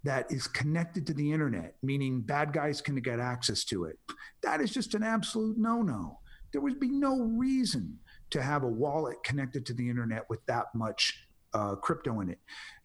that 0.06 0.30
is 0.30 0.46
connected 0.46 1.06
to 1.06 1.14
the 1.14 1.32
internet, 1.32 1.74
meaning 1.82 2.20
bad 2.20 2.52
guys 2.52 2.80
can 2.80 2.96
get 2.96 3.18
access 3.18 3.64
to 3.64 3.84
it. 3.84 3.98
That 4.42 4.60
is 4.60 4.70
just 4.70 4.94
an 4.94 5.02
absolute 5.02 5.58
no 5.58 5.82
no. 5.82 6.20
There 6.52 6.60
would 6.60 6.80
be 6.80 6.90
no 6.90 7.20
reason 7.20 7.98
to 8.30 8.42
have 8.42 8.62
a 8.62 8.68
wallet 8.68 9.22
connected 9.24 9.66
to 9.66 9.74
the 9.74 9.88
internet 9.88 10.22
with 10.30 10.44
that 10.46 10.66
much 10.74 11.26
uh, 11.54 11.74
crypto 11.76 12.20
in 12.20 12.30
it. 12.30 12.38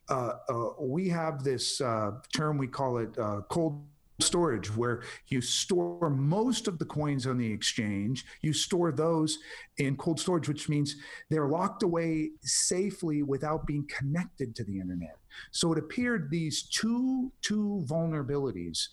Uh, 0.10 0.34
uh, 0.50 0.70
we 0.80 1.08
have 1.10 1.44
this 1.44 1.80
uh, 1.80 2.12
term, 2.36 2.58
we 2.58 2.68
call 2.68 2.98
it 2.98 3.18
uh, 3.18 3.42
cold 3.50 3.86
storage, 4.22 4.76
where 4.76 5.04
you 5.28 5.42
store 5.42 6.10
most 6.10 6.68
of 6.68 6.80
the 6.80 6.86
coins 6.86 7.28
on 7.28 7.38
the 7.38 7.52
exchange. 7.52 8.26
You 8.42 8.54
store 8.54 8.92
those 8.92 9.40
in 9.78 9.98
cold 9.98 10.20
storage, 10.20 10.48
which 10.48 10.70
means 10.70 10.96
they're 11.30 11.48
locked 11.48 11.84
away 11.84 12.32
safely 12.42 13.24
without 13.24 13.66
being 13.66 13.88
connected 13.88 14.56
to 14.56 14.64
the 14.64 14.80
internet. 14.80 15.18
So 15.52 15.72
it 15.72 15.80
appeared 15.80 16.30
these 16.30 16.64
two 16.64 17.32
two 17.42 17.86
vulnerabilities, 17.90 18.88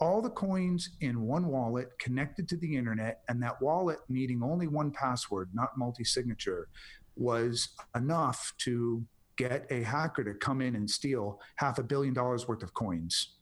all 0.00 0.20
the 0.20 0.30
coins 0.30 0.90
in 1.00 1.22
one 1.22 1.46
wallet 1.46 1.88
connected 1.98 2.48
to 2.48 2.56
the 2.56 2.76
internet, 2.76 3.22
and 3.28 3.42
that 3.42 3.60
wallet 3.62 3.98
needing 4.08 4.42
only 4.42 4.66
one 4.66 4.90
password, 4.90 5.50
not 5.54 5.78
multi-signature, 5.78 6.68
was 7.16 7.68
enough 7.94 8.52
to 8.58 9.04
get 9.36 9.66
a 9.70 9.82
hacker 9.82 10.24
to 10.24 10.34
come 10.34 10.60
in 10.60 10.76
and 10.76 10.88
steal 10.88 11.40
half 11.56 11.78
a 11.78 11.82
billion 11.82 12.14
dollars 12.14 12.46
worth 12.46 12.62
of 12.62 12.74
coins. 12.74 13.36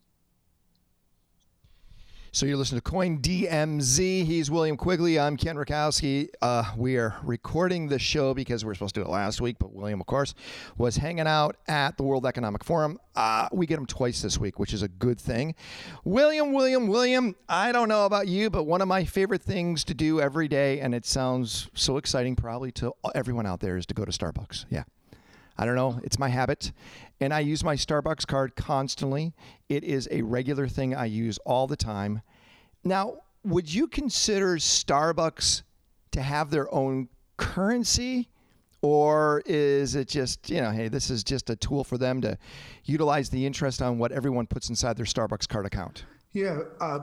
So 2.34 2.46
you're 2.46 2.56
listening 2.56 2.80
to 2.80 2.90
Coin 2.90 3.18
DMZ. 3.18 4.24
He's 4.24 4.50
William 4.50 4.78
Quigley. 4.78 5.20
I'm 5.20 5.36
Ken 5.36 5.54
Rutkowski. 5.54 6.30
Uh, 6.40 6.64
we 6.78 6.96
are 6.96 7.14
recording 7.22 7.88
the 7.88 7.98
show 7.98 8.32
because 8.32 8.64
we 8.64 8.68
were 8.68 8.74
supposed 8.74 8.94
to 8.94 9.02
do 9.02 9.04
it 9.04 9.10
last 9.10 9.42
week, 9.42 9.56
but 9.58 9.74
William, 9.74 10.00
of 10.00 10.06
course, 10.06 10.34
was 10.78 10.96
hanging 10.96 11.26
out 11.26 11.58
at 11.68 11.98
the 11.98 12.02
World 12.02 12.24
Economic 12.24 12.64
Forum. 12.64 12.98
Uh, 13.14 13.50
we 13.52 13.66
get 13.66 13.78
him 13.78 13.84
twice 13.84 14.22
this 14.22 14.38
week, 14.38 14.58
which 14.58 14.72
is 14.72 14.80
a 14.80 14.88
good 14.88 15.20
thing. 15.20 15.54
William, 16.04 16.54
William, 16.54 16.86
William. 16.86 17.36
I 17.50 17.70
don't 17.70 17.90
know 17.90 18.06
about 18.06 18.28
you, 18.28 18.48
but 18.48 18.64
one 18.64 18.80
of 18.80 18.88
my 18.88 19.04
favorite 19.04 19.42
things 19.42 19.84
to 19.84 19.92
do 19.92 20.18
every 20.18 20.48
day, 20.48 20.80
and 20.80 20.94
it 20.94 21.04
sounds 21.04 21.68
so 21.74 21.98
exciting 21.98 22.34
probably 22.34 22.72
to 22.72 22.94
everyone 23.14 23.44
out 23.44 23.60
there, 23.60 23.76
is 23.76 23.84
to 23.84 23.94
go 23.94 24.06
to 24.06 24.10
Starbucks. 24.10 24.64
Yeah. 24.70 24.84
I 25.58 25.64
don't 25.66 25.76
know. 25.76 26.00
It's 26.02 26.18
my 26.18 26.28
habit. 26.28 26.72
And 27.20 27.32
I 27.32 27.40
use 27.40 27.62
my 27.62 27.74
Starbucks 27.74 28.26
card 28.26 28.56
constantly. 28.56 29.32
It 29.68 29.84
is 29.84 30.08
a 30.10 30.22
regular 30.22 30.68
thing 30.68 30.94
I 30.94 31.04
use 31.06 31.38
all 31.38 31.66
the 31.66 31.76
time. 31.76 32.22
Now, 32.84 33.18
would 33.44 33.72
you 33.72 33.86
consider 33.86 34.56
Starbucks 34.56 35.62
to 36.12 36.22
have 36.22 36.50
their 36.50 36.72
own 36.74 37.08
currency? 37.36 38.28
Or 38.80 39.42
is 39.46 39.94
it 39.94 40.08
just, 40.08 40.50
you 40.50 40.60
know, 40.60 40.72
hey, 40.72 40.88
this 40.88 41.08
is 41.08 41.22
just 41.22 41.50
a 41.50 41.56
tool 41.56 41.84
for 41.84 41.96
them 41.96 42.20
to 42.22 42.36
utilize 42.84 43.30
the 43.30 43.46
interest 43.46 43.80
on 43.80 43.98
what 43.98 44.10
everyone 44.10 44.46
puts 44.46 44.68
inside 44.70 44.96
their 44.96 45.06
Starbucks 45.06 45.48
card 45.48 45.66
account? 45.66 46.04
Yeah, 46.32 46.60
uh, 46.80 47.00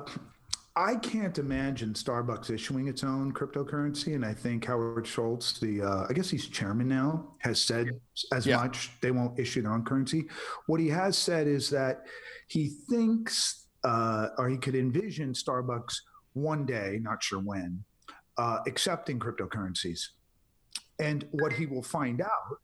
I 0.76 0.96
can't 0.96 1.38
imagine 1.38 1.94
Starbucks 1.94 2.50
issuing 2.52 2.88
its 2.88 3.04
own 3.04 3.34
cryptocurrency, 3.34 4.16
and 4.16 4.24
I 4.26 4.34
think 4.34 4.66
Howard 4.66 5.06
Schultz, 5.06 5.60
the 5.60 5.82
uh, 5.82 6.06
I 6.10 6.14
guess 6.14 6.30
he's 6.30 6.48
chairman 6.48 6.88
now, 6.88 7.34
has 7.40 7.60
said 7.60 8.00
as 8.32 8.46
Yeah. 8.46 8.58
much. 8.58 8.92
They 9.02 9.12
won't 9.12 9.38
issue 9.40 9.62
their 9.62 9.74
own 9.74 9.84
currency. 9.84 10.30
What 10.68 10.80
he 10.80 10.88
has 10.90 11.18
said 11.18 11.48
is 11.48 11.70
that 11.72 12.06
he 12.48 12.70
thinks, 12.90 13.68
uh, 13.84 14.30
or 14.38 14.48
he 14.48 14.58
could 14.58 14.76
envision 14.76 15.34
Starbucks 15.34 15.96
one 16.34 16.66
day, 16.66 17.00
not 17.02 17.22
sure 17.24 17.40
when, 17.40 17.84
uh, 18.38 18.60
accepting 18.68 19.20
cryptocurrencies. 19.20 20.10
And 21.00 21.28
what 21.32 21.54
he 21.54 21.66
will 21.66 21.84
find 21.84 22.22
out 22.22 22.60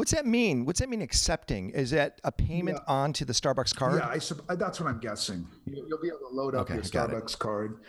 What's 0.00 0.12
that 0.12 0.24
mean? 0.24 0.64
What's 0.64 0.80
that 0.80 0.88
mean 0.88 1.02
accepting? 1.02 1.68
Is 1.70 1.90
that 1.90 2.22
a 2.24 2.32
payment 2.32 2.78
Yeah. 2.88 2.94
onto 2.94 3.26
the 3.26 3.34
Starbucks 3.34 3.76
card? 3.76 3.96
Yeah, 4.00 4.08
I, 4.08 4.18
uh, 4.50 4.56
that's 4.56 4.80
what 4.80 4.88
I'm 4.88 4.98
guessing. 4.98 5.46
You- 5.66 5.84
You'll 5.86 6.00
be 6.00 6.08
able 6.08 6.20
to 6.20 6.28
load 6.34 6.54
up 6.54 6.62
Okay, 6.62 6.74
your 6.76 6.82
it. 6.82 6.90
Starbucks 6.90 7.38
card 7.38 7.80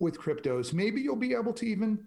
with 0.00 0.18
cryptos. 0.18 0.74
Maybe 0.74 1.00
you'll 1.00 1.16
be 1.16 1.32
able 1.32 1.54
to 1.54 1.64
even 1.66 2.06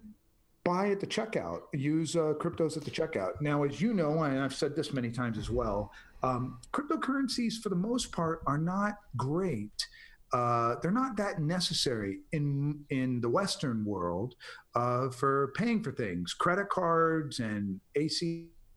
buy 0.62 0.90
at 0.90 1.00
the 1.00 1.06
checkout, 1.08 1.62
use 1.72 2.14
uh, 2.14 2.34
cryptos 2.38 2.76
at 2.76 2.84
the 2.84 2.92
checkout. 2.92 3.40
Now, 3.40 3.64
as 3.64 3.80
you 3.80 3.92
know, 3.92 4.22
and 4.22 4.38
I've 4.38 4.54
said 4.54 4.76
this 4.76 4.92
many 4.92 5.10
times 5.10 5.36
as 5.36 5.50
well, 5.50 5.90
um, 6.22 6.60
cryptocurrencies 6.72 7.60
for 7.60 7.70
the 7.70 7.74
most 7.90 8.12
part 8.12 8.42
are 8.46 8.58
not 8.58 8.98
great. 9.16 9.84
Uh, 10.32 10.76
they're 10.80 10.92
not 10.92 11.16
that 11.16 11.40
necessary 11.40 12.20
in 12.30 12.84
in 12.90 13.20
the 13.20 13.28
Western 13.28 13.84
world 13.84 14.36
uh, 14.76 15.10
for 15.10 15.48
paying 15.56 15.82
for 15.82 15.90
things. 15.90 16.34
Credit 16.34 16.68
cards 16.68 17.40
and 17.40 17.80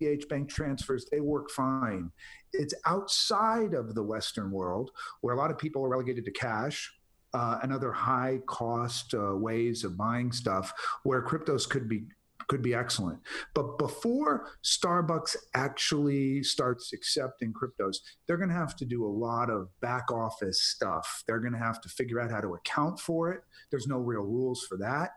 ACH 0.01 0.27
bank 0.29 0.49
transfers 0.49 1.05
they 1.11 1.19
work 1.19 1.49
fine 1.49 2.11
it's 2.53 2.73
outside 2.85 3.73
of 3.73 3.95
the 3.95 4.03
Western 4.03 4.51
world 4.51 4.91
where 5.21 5.35
a 5.35 5.37
lot 5.37 5.51
of 5.51 5.57
people 5.57 5.83
are 5.83 5.89
relegated 5.89 6.25
to 6.25 6.31
cash 6.31 6.91
uh, 7.33 7.59
and 7.63 7.71
other 7.71 7.91
high 7.91 8.39
cost 8.45 9.13
uh, 9.13 9.35
ways 9.35 9.83
of 9.83 9.97
buying 9.97 10.31
stuff 10.31 10.73
where 11.03 11.21
cryptos 11.25 11.67
could 11.67 11.87
be 11.87 12.03
could 12.47 12.61
be 12.61 12.73
excellent. 12.73 13.17
But 13.53 13.77
before 13.77 14.49
Starbucks 14.61 15.37
actually 15.53 16.43
starts 16.43 16.91
accepting 16.91 17.53
cryptos, 17.53 17.97
they're 18.27 18.35
going 18.35 18.49
to 18.49 18.55
have 18.55 18.75
to 18.77 18.85
do 18.85 19.05
a 19.05 19.07
lot 19.07 19.49
of 19.49 19.69
back 19.79 20.11
office 20.11 20.61
stuff. 20.61 21.23
They're 21.25 21.39
going 21.39 21.53
to 21.53 21.59
have 21.59 21.79
to 21.79 21.87
figure 21.87 22.19
out 22.19 22.29
how 22.29 22.41
to 22.41 22.55
account 22.55 22.99
for 22.99 23.31
it. 23.31 23.41
There's 23.69 23.87
no 23.87 23.99
real 23.99 24.23
rules 24.23 24.65
for 24.67 24.77
that. 24.79 25.11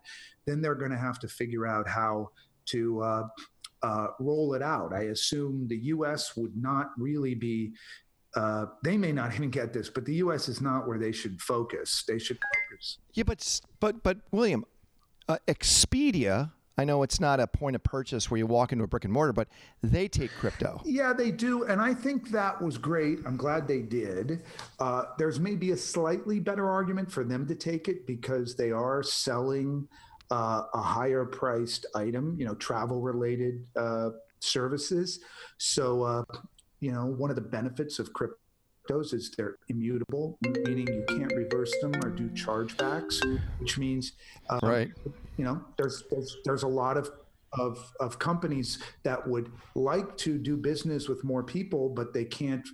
Then 0.46 0.62
they're 0.62 0.76
going 0.76 0.92
to 0.92 0.96
have 0.96 1.18
to 1.20 1.28
figure 1.28 1.66
out 1.66 1.88
how 1.88 2.30
to 2.66 3.00
uh, 3.00 3.22
uh, 3.84 4.06
roll 4.18 4.54
it 4.54 4.62
out. 4.62 4.94
I 4.94 5.02
assume 5.02 5.68
the 5.68 5.76
U.S. 5.76 6.36
would 6.36 6.56
not 6.56 6.90
really 6.96 7.34
be. 7.34 7.74
Uh, 8.34 8.66
they 8.82 8.96
may 8.96 9.12
not 9.12 9.34
even 9.34 9.50
get 9.50 9.72
this, 9.72 9.90
but 9.90 10.06
the 10.06 10.14
U.S. 10.14 10.48
is 10.48 10.60
not 10.60 10.88
where 10.88 10.98
they 10.98 11.12
should 11.12 11.40
focus. 11.40 12.02
They 12.08 12.18
should 12.18 12.38
focus. 12.70 12.98
Yeah, 13.12 13.24
but 13.24 13.60
but 13.80 14.02
but 14.02 14.18
William, 14.32 14.64
uh, 15.28 15.36
Expedia. 15.46 16.52
I 16.76 16.84
know 16.84 17.04
it's 17.04 17.20
not 17.20 17.38
a 17.38 17.46
point 17.46 17.76
of 17.76 17.84
purchase 17.84 18.28
where 18.28 18.38
you 18.38 18.48
walk 18.48 18.72
into 18.72 18.82
a 18.82 18.88
brick 18.88 19.04
and 19.04 19.12
mortar, 19.12 19.32
but 19.32 19.46
they 19.80 20.08
take 20.08 20.32
crypto. 20.32 20.82
Yeah, 20.84 21.12
they 21.12 21.30
do, 21.30 21.62
and 21.66 21.80
I 21.80 21.94
think 21.94 22.30
that 22.30 22.60
was 22.60 22.78
great. 22.78 23.20
I'm 23.24 23.36
glad 23.36 23.68
they 23.68 23.82
did. 23.82 24.42
Uh, 24.80 25.04
there's 25.16 25.38
maybe 25.38 25.70
a 25.70 25.76
slightly 25.76 26.40
better 26.40 26.68
argument 26.68 27.12
for 27.12 27.22
them 27.22 27.46
to 27.46 27.54
take 27.54 27.86
it 27.86 28.08
because 28.08 28.56
they 28.56 28.72
are 28.72 29.04
selling 29.04 29.86
uh, 30.30 30.62
a 30.72 30.80
higher 30.80 31.24
priced 31.24 31.86
item, 31.94 32.36
you 32.38 32.46
know, 32.46 32.54
travel 32.54 33.00
related 33.00 33.66
uh, 33.76 34.10
services. 34.40 35.20
So, 35.58 36.02
uh, 36.02 36.24
you 36.80 36.92
know, 36.92 37.06
one 37.06 37.30
of 37.30 37.36
the 37.36 37.42
benefits 37.42 37.98
of 37.98 38.10
cryptos 38.12 39.14
is 39.14 39.32
they're 39.36 39.56
immutable, 39.68 40.38
meaning 40.42 40.86
you 40.86 41.04
can't 41.08 41.32
reverse 41.34 41.72
them 41.80 41.94
or 42.04 42.10
do 42.10 42.28
chargebacks, 42.30 43.22
which 43.58 43.78
means 43.78 44.12
um, 44.50 44.60
Right. 44.62 44.90
you 45.38 45.44
know 45.44 45.64
there's 45.78 46.04
there's, 46.10 46.36
there's 46.44 46.62
a 46.64 46.68
lot 46.68 46.96
of, 46.96 47.10
of 47.58 47.92
of 48.00 48.18
companies 48.18 48.78
that 49.02 49.26
would 49.26 49.50
like 49.74 50.16
to 50.18 50.38
do 50.38 50.56
business 50.56 51.08
with 51.08 51.24
more 51.24 51.42
people 51.42 51.88
but 51.88 52.12
they 52.12 52.24
can't 52.24 52.66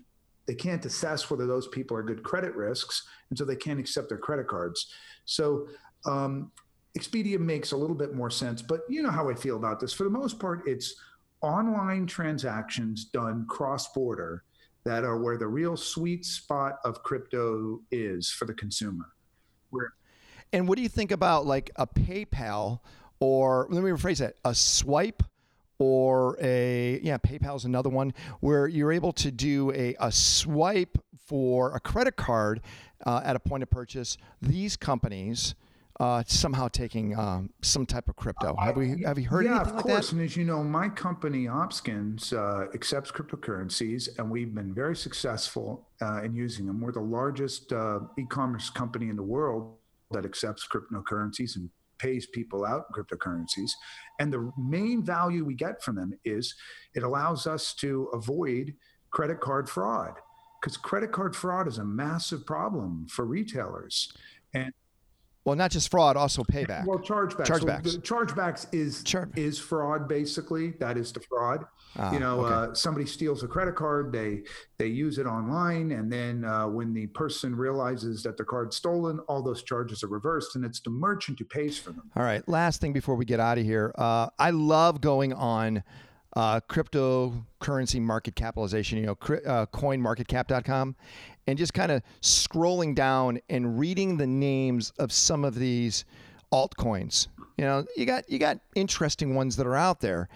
they 0.46 0.54
can't 0.54 0.84
assess 0.84 1.30
whether 1.30 1.46
those 1.46 1.68
people 1.68 1.96
are 1.96 2.02
good 2.02 2.22
credit 2.24 2.54
risks 2.56 3.06
and 3.28 3.38
so 3.38 3.44
they 3.44 3.56
can't 3.56 3.78
accept 3.78 4.08
their 4.08 4.18
credit 4.18 4.48
cards 4.48 4.92
so 5.26 5.68
um, 6.06 6.50
expedia 6.98 7.38
makes 7.38 7.72
a 7.72 7.76
little 7.76 7.96
bit 7.96 8.14
more 8.14 8.30
sense 8.30 8.62
but 8.62 8.80
you 8.88 9.02
know 9.02 9.10
how 9.10 9.28
i 9.30 9.34
feel 9.34 9.56
about 9.56 9.80
this 9.80 9.92
for 9.92 10.04
the 10.04 10.10
most 10.10 10.38
part 10.38 10.62
it's 10.66 10.94
online 11.40 12.06
transactions 12.06 13.04
done 13.06 13.46
cross 13.48 13.92
border 13.92 14.44
that 14.84 15.04
are 15.04 15.18
where 15.18 15.38
the 15.38 15.46
real 15.46 15.76
sweet 15.76 16.24
spot 16.24 16.78
of 16.84 17.02
crypto 17.02 17.80
is 17.90 18.30
for 18.30 18.44
the 18.44 18.54
consumer 18.54 19.06
where 19.70 19.92
And 20.52 20.68
what 20.68 20.76
do 20.76 20.82
you 20.82 20.88
think 20.88 21.12
about 21.12 21.46
like 21.46 21.70
a 21.76 21.86
PayPal 21.86 22.80
or 23.20 23.66
let 23.70 23.84
me 23.84 23.90
rephrase 23.90 24.18
that, 24.18 24.36
a 24.44 24.54
swipe 24.54 25.22
or 25.78 26.36
a 26.40 27.00
yeah, 27.02 27.18
PayPal's 27.18 27.64
another 27.64 27.88
one 27.88 28.12
where 28.40 28.66
you're 28.66 28.92
able 28.92 29.12
to 29.14 29.30
do 29.30 29.70
a, 29.72 29.94
a 30.00 30.10
swipe 30.10 30.98
for 31.26 31.74
a 31.74 31.80
credit 31.80 32.16
card 32.16 32.60
uh, 33.06 33.20
at 33.24 33.36
a 33.36 33.40
point 33.40 33.62
of 33.62 33.70
purchase. 33.70 34.16
These 34.42 34.76
companies 34.76 35.54
uh, 36.00 36.22
somehow 36.26 36.66
taking 36.66 37.16
um, 37.16 37.50
some 37.60 37.84
type 37.84 38.08
of 38.08 38.16
crypto. 38.16 38.56
Have 38.56 38.76
we 38.76 39.02
have 39.04 39.18
you 39.18 39.28
heard 39.28 39.44
yeah, 39.44 39.56
anything 39.56 39.68
of 39.68 39.76
like 39.76 39.84
course. 39.84 40.10
that? 40.10 40.16
And 40.16 40.24
as 40.24 40.34
you 40.34 40.44
know, 40.44 40.64
my 40.64 40.88
company 40.88 41.44
Opskins 41.44 42.32
uh, 42.32 42.70
accepts 42.72 43.12
cryptocurrencies, 43.12 44.08
and 44.18 44.30
we've 44.30 44.54
been 44.54 44.74
very 44.74 44.96
successful 44.96 45.88
uh, 46.00 46.22
in 46.22 46.34
using 46.34 46.66
them. 46.66 46.80
We're 46.80 46.92
the 46.92 47.00
largest 47.00 47.72
uh, 47.72 48.00
e-commerce 48.18 48.70
company 48.70 49.10
in 49.10 49.16
the 49.16 49.22
world 49.22 49.76
that 50.10 50.24
accepts 50.24 50.66
cryptocurrencies 50.66 51.56
and 51.56 51.68
pays 51.98 52.26
people 52.26 52.64
out 52.64 52.86
in 52.88 53.04
cryptocurrencies. 53.04 53.72
And 54.18 54.32
the 54.32 54.50
main 54.56 55.04
value 55.04 55.44
we 55.44 55.54
get 55.54 55.82
from 55.82 55.96
them 55.96 56.18
is 56.24 56.54
it 56.94 57.02
allows 57.02 57.46
us 57.46 57.74
to 57.74 58.08
avoid 58.14 58.74
credit 59.10 59.40
card 59.40 59.68
fraud 59.68 60.14
because 60.60 60.78
credit 60.78 61.12
card 61.12 61.36
fraud 61.36 61.68
is 61.68 61.76
a 61.76 61.84
massive 61.84 62.46
problem 62.46 63.06
for 63.08 63.26
retailers. 63.26 64.12
And 64.54 64.72
Well, 65.44 65.56
not 65.56 65.70
just 65.70 65.90
fraud, 65.90 66.16
also 66.18 66.42
payback. 66.42 66.84
well, 66.86 66.98
chargebacks. 66.98 67.46
Chargebacks. 67.46 67.88
So 67.88 67.96
the 67.96 68.02
chargebacks 68.02 68.66
is 68.72 69.02
Char- 69.02 69.30
is 69.36 69.58
fraud 69.58 70.06
basically. 70.06 70.72
That 70.80 70.98
is 70.98 71.12
the 71.12 71.20
fraud. 71.20 71.64
Ah, 71.96 72.12
you 72.12 72.20
know, 72.20 72.44
okay. 72.44 72.54
uh, 72.70 72.74
somebody 72.74 73.06
steals 73.06 73.42
a 73.42 73.48
credit 73.48 73.74
card, 73.74 74.12
they 74.12 74.42
they 74.78 74.86
use 74.86 75.18
it 75.18 75.26
online, 75.26 75.92
and 75.92 76.12
then 76.12 76.44
uh, 76.44 76.68
when 76.68 76.92
the 76.92 77.06
person 77.08 77.56
realizes 77.56 78.22
that 78.22 78.36
the 78.36 78.44
card's 78.44 78.76
stolen, 78.76 79.18
all 79.28 79.42
those 79.42 79.62
charges 79.62 80.04
are 80.04 80.08
reversed, 80.08 80.56
and 80.56 80.64
it's 80.64 80.80
the 80.80 80.90
merchant 80.90 81.38
who 81.38 81.44
pays 81.46 81.78
for 81.78 81.90
them. 81.90 82.10
All 82.14 82.22
right. 82.22 82.46
Last 82.48 82.80
thing 82.80 82.92
before 82.92 83.14
we 83.14 83.24
get 83.24 83.40
out 83.40 83.58
of 83.58 83.64
here. 83.64 83.92
Uh, 83.96 84.28
I 84.38 84.50
love 84.50 85.00
going 85.00 85.32
on 85.32 85.82
uh, 86.36 86.60
cryptocurrency 86.68 88.00
market 88.00 88.36
capitalization, 88.36 88.98
you 88.98 89.06
know, 89.06 89.14
cri- 89.14 89.44
uh, 89.44 89.66
coinmarketcap.com, 89.66 90.94
and 91.46 91.58
just 91.58 91.74
kind 91.74 91.90
of 91.90 92.02
scrolling 92.22 92.94
down 92.94 93.40
and 93.48 93.78
reading 93.78 94.16
the 94.16 94.26
names 94.26 94.92
of 94.98 95.12
some 95.12 95.44
of 95.44 95.54
these 95.54 96.04
altcoins. 96.52 97.28
You 97.56 97.64
know, 97.64 97.84
you 97.96 98.06
got 98.06 98.30
you 98.30 98.38
got 98.38 98.58
interesting 98.74 99.34
ones 99.34 99.56
that 99.56 99.66
are 99.66 99.76
out 99.76 100.00
there. 100.00 100.28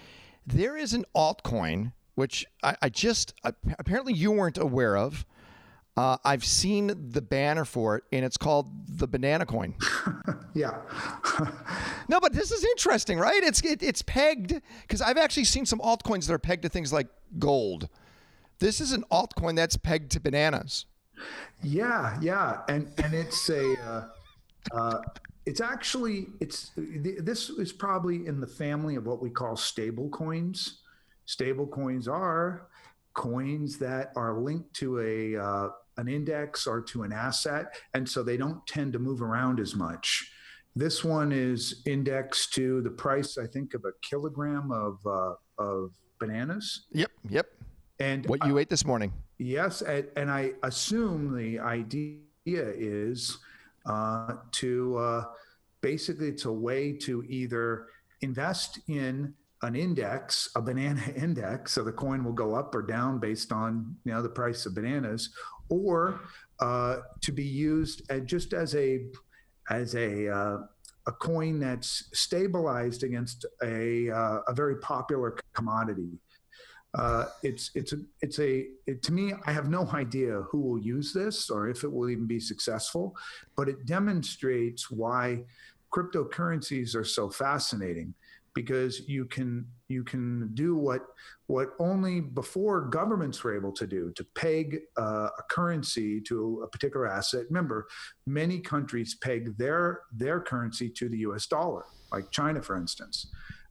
There 0.47 0.77
is 0.77 0.93
an 0.93 1.05
altcoin 1.17 1.93
which 2.15 2.47
I, 2.63 2.77
I 2.83 2.89
just 2.89 3.35
apparently 3.79 4.13
you 4.13 4.31
weren't 4.31 4.59
aware 4.59 4.97
of. 4.97 5.25
Uh, 5.97 6.17
I've 6.25 6.45
seen 6.45 7.11
the 7.11 7.23
banner 7.23 7.65
for 7.65 7.97
it, 7.97 8.05
and 8.13 8.25
it's 8.25 8.37
called 8.37 8.69
the 8.99 9.07
banana 9.07 9.47
coin. 9.47 9.75
Yeah, 10.57 10.83
No, 12.09 12.21
but 12.21 12.33
this 12.33 12.53
is 12.53 12.63
interesting, 12.65 13.19
right? 13.19 13.43
It's 13.43 13.61
it, 13.65 13.83
it's 13.83 14.03
pegged 14.03 14.61
because 14.83 15.03
I've 15.03 15.17
actually 15.17 15.47
seen 15.47 15.67
some 15.67 15.81
altcoins 15.81 16.29
that 16.29 16.33
are 16.33 16.39
pegged 16.39 16.63
to 16.63 16.69
things 16.69 16.93
like 16.93 17.09
gold. 17.41 17.89
This 18.61 18.81
is 18.81 18.93
an 18.93 19.05
altcoin 19.11 19.57
that's 19.57 19.77
pegged 19.77 20.13
to 20.13 20.21
bananas. 20.21 20.87
yeah, 21.61 22.17
yeah, 22.23 22.61
and 22.69 22.89
and 23.03 23.15
it's 23.15 23.49
a. 23.51 23.75
Uh, 23.83 24.09
uh, 24.73 25.01
it's 25.45 25.61
actually 25.61 26.29
it's 26.41 26.71
this 26.77 27.51
is 27.51 27.73
probably 27.73 28.27
in 28.29 28.41
the 28.41 28.47
family 28.47 28.95
of 28.95 29.07
what 29.07 29.21
we 29.21 29.31
call 29.31 29.57
stable 29.57 30.09
coins. 30.11 30.83
Stable 31.27 31.67
coins 31.67 32.07
are 32.07 32.69
coins 33.13 33.77
that 33.79 34.13
are 34.15 34.39
linked 34.39 34.73
to 34.75 35.01
a 35.01 35.37
uh, 35.37 35.69
an 35.97 36.09
index 36.09 36.67
or 36.67 36.81
to 36.83 37.03
an 37.03 37.13
asset, 37.13 37.75
and 37.95 38.09
so 38.09 38.23
they 38.23 38.37
don't 38.37 38.67
tend 38.67 38.93
to 38.93 38.99
move 38.99 39.23
around 39.23 39.61
as 39.61 39.75
much. 39.75 40.31
This 40.77 41.05
one 41.05 41.31
is 41.31 41.83
indexed 41.87 42.53
to 42.55 42.83
the 42.83 42.91
price, 42.91 43.39
I 43.39 43.47
think, 43.47 43.75
of 43.75 43.85
a 43.85 43.93
kilogram 44.03 44.73
of 44.73 44.99
uh, 45.07 45.35
of 45.59 45.93
bananas. 46.19 46.87
Yep, 46.93 47.11
yep. 47.29 47.47
And 48.01 48.27
What 48.27 48.45
you 48.45 48.59
ate 48.59 48.69
this 48.69 48.85
morning? 48.85 49.13
Yes, 49.39 49.83
and, 49.83 50.09
and 50.17 50.31
I 50.31 50.53
assume 50.63 51.37
the 51.37 51.61
idea 51.61 52.19
is 52.49 53.39
uh, 53.87 54.35
to 54.53 54.97
uh, 54.97 55.25
basically 55.81 56.29
it's 56.29 56.45
a 56.45 56.53
way 56.53 56.93
to 56.93 57.23
either 57.29 57.87
invest 58.21 58.81
in 58.89 59.35
an 59.63 59.75
index, 59.75 60.49
a 60.57 60.63
banana 60.63 61.03
index, 61.17 61.73
so 61.73 61.83
the 61.83 61.93
coin 61.93 62.25
will 62.25 62.33
go 62.33 62.55
up 62.55 62.75
or 62.75 62.83
down 62.83 63.19
based 63.19 63.53
on 63.53 63.97
you 64.05 64.13
know 64.13 64.23
the 64.23 64.29
price 64.29 64.67
of 64.67 64.75
bananas, 64.75 65.31
or 65.69 66.21
uh, 66.61 66.99
to 67.21 67.33
be 67.33 67.45
used 67.45 68.03
as, 68.11 68.23
just 68.25 68.53
as 68.53 68.75
a 68.75 69.07
as 69.71 69.95
a 69.95 70.29
uh, 70.29 70.59
a 71.07 71.13
coin 71.13 71.59
that's 71.59 72.09
stabilized 72.13 73.03
against 73.03 73.45
a 73.63 74.11
uh, 74.11 74.41
a 74.49 74.55
very 74.55 74.77
popular 74.77 75.37
commodity. 75.53 76.19
Uh, 76.95 77.27
it's 77.43 77.71
it's 77.75 77.93
a 77.93 77.97
it's 78.23 78.39
a 78.39 78.67
it, 78.87 79.03
to 79.03 79.13
me 79.13 79.33
I 79.47 79.53
have 79.53 79.69
no 79.69 79.89
idea 79.93 80.43
who 80.51 80.61
will 80.61 80.79
use 80.79 81.13
this 81.13 81.51
or 81.51 81.69
if 81.69 81.83
it 81.83 81.93
will 81.93 82.09
even 82.09 82.27
be 82.27 82.39
successful, 82.39 83.17
but 83.57 83.69
it 83.69 83.85
demonstrates 83.85 84.91
why 84.91 85.45
cryptocurrencies 85.91 86.95
are 86.95 87.05
so 87.05 87.29
fascinating 87.31 88.15
because 88.55 89.09
you 89.09 89.25
can 89.25 89.67
you 89.89 90.05
can 90.05 90.51
do 90.55 90.77
what 90.77 91.03
what 91.47 91.71
only 91.79 92.21
before 92.21 92.83
governments 92.83 93.43
were 93.43 93.55
able 93.55 93.73
to 93.73 93.87
do 93.87 94.13
to 94.13 94.25
peg 94.35 94.81
uh, 94.97 95.29
a 95.39 95.43
currency 95.51 96.21
to 96.21 96.63
a 96.65 96.69
particular 96.69 97.07
asset. 97.07 97.45
Remember, 97.49 97.87
many 98.27 98.61
countries 98.61 99.17
peg 99.17 99.57
their 99.59 100.03
their 100.13 100.41
currency 100.41 100.89
to 100.91 101.09
the 101.09 101.19
U.S. 101.19 101.47
dollar, 101.47 101.85
like 102.13 102.31
China, 102.31 102.63
for 102.63 102.77
instance. 102.77 103.27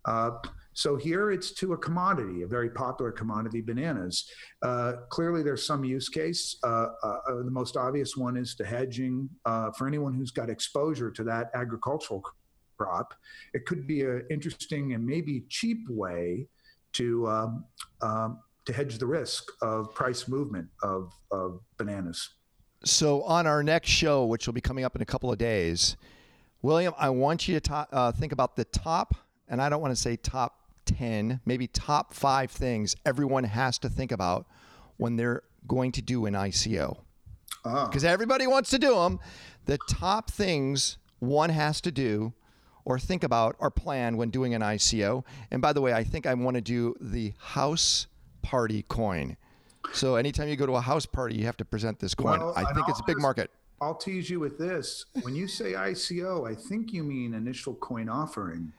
Uh, 0.05 0.31
so 0.73 0.95
here 0.95 1.31
it's 1.31 1.51
to 1.53 1.73
a 1.73 1.77
commodity, 1.77 2.41
a 2.41 2.47
very 2.47 2.69
popular 2.69 3.11
commodity, 3.11 3.61
bananas. 3.61 4.29
Uh, 4.61 4.93
clearly, 5.09 5.43
there's 5.43 5.65
some 5.65 5.83
use 5.83 6.09
case. 6.09 6.57
Uh, 6.63 6.87
uh, 7.03 7.19
the 7.43 7.51
most 7.51 7.77
obvious 7.77 8.17
one 8.17 8.35
is 8.35 8.55
to 8.55 8.65
hedging 8.65 9.29
uh, 9.45 9.71
for 9.71 9.87
anyone 9.87 10.13
who's 10.13 10.31
got 10.31 10.49
exposure 10.49 11.11
to 11.11 11.23
that 11.23 11.51
agricultural 11.53 12.23
crop. 12.77 13.13
It 13.53 13.65
could 13.65 13.88
be 13.88 14.01
an 14.01 14.25
interesting 14.29 14.93
and 14.93 15.05
maybe 15.05 15.45
cheap 15.49 15.79
way 15.89 16.47
to 16.93 17.27
um, 17.27 17.65
um, 18.01 18.39
to 18.65 18.73
hedge 18.73 18.97
the 18.97 19.05
risk 19.05 19.51
of 19.62 19.93
price 19.93 20.27
movement 20.27 20.67
of, 20.83 21.12
of 21.31 21.59
bananas. 21.77 22.29
So 22.86 23.23
on 23.23 23.45
our 23.47 23.63
next 23.63 23.89
show, 23.89 24.25
which 24.25 24.45
will 24.45 24.53
be 24.53 24.62
coming 24.62 24.86
up 24.86 24.95
in 24.95 25.01
a 25.01 25.05
couple 25.05 25.31
of 25.31 25.38
days, 25.38 25.97
William, 26.62 26.93
I 26.97 27.09
want 27.09 27.47
you 27.47 27.59
to 27.59 27.88
uh, 27.91 28.12
think 28.12 28.31
about 28.31 28.55
the 28.55 28.65
top, 28.65 29.15
and 29.49 29.62
I 29.62 29.69
don't 29.69 29.81
want 29.81 29.93
to 29.93 30.01
say 30.01 30.15
top 30.15 30.59
ten, 30.86 31.41
maybe 31.45 31.67
top 31.67 32.13
five 32.13 32.51
things 32.51 32.95
everyone 33.05 33.43
has 33.43 33.77
to 33.79 33.89
think 33.89 34.12
about 34.12 34.45
when 34.97 35.15
they're 35.15 35.43
going 35.67 35.91
to 35.93 36.01
do 36.01 36.25
an 36.25 36.33
ICO. 36.33 36.97
Ah. 37.65 37.88
because 37.88 38.03
everybody 38.03 38.45
wants 38.47 38.69
to 38.71 38.79
do 38.79 38.95
them. 38.95 39.19
The 39.65 39.77
top 39.89 40.29
things 40.29 40.97
one 41.19 41.49
has 41.49 41.79
to 41.81 41.91
do 41.91 42.33
or 42.85 42.99
think 42.99 43.23
about 43.23 43.55
or 43.59 43.71
plan 43.71 44.17
when 44.17 44.29
doing 44.29 44.53
an 44.53 44.61
ICO. 44.61 45.23
And 45.51 45.61
by 45.61 45.73
the 45.73 45.81
way, 45.81 45.93
I 45.93 46.03
think 46.03 46.25
I 46.25 46.33
want 46.33 46.55
to 46.55 46.61
do 46.61 46.95
the 46.99 47.33
house 47.39 48.07
party 48.41 48.83
coin. 48.83 49.37
So 49.93 50.15
anytime 50.15 50.47
you 50.47 50.55
go 50.55 50.65
to 50.65 50.73
a 50.73 50.81
house 50.81 51.05
party, 51.05 51.35
you 51.35 51.45
have 51.45 51.57
to 51.57 51.65
present 51.65 51.99
this 51.99 52.13
coin. 52.15 52.39
Well, 52.39 52.53
I 52.55 52.63
think 52.73 52.87
it's 52.89 52.99
a 52.99 53.03
I'll 53.03 53.05
big 53.07 53.15
just- 53.17 53.21
market. 53.21 53.51
I'll 53.81 53.95
tease 53.95 54.29
you 54.29 54.39
with 54.39 54.57
this. 54.57 55.05
When 55.23 55.35
you 55.35 55.45
say 55.45 55.73
ICO, 55.73 56.49
I 56.49 56.55
think 56.55 56.93
you 56.93 57.03
mean 57.03 57.33
initial 57.33 57.73
coin 57.75 58.07
offering. 58.07 58.71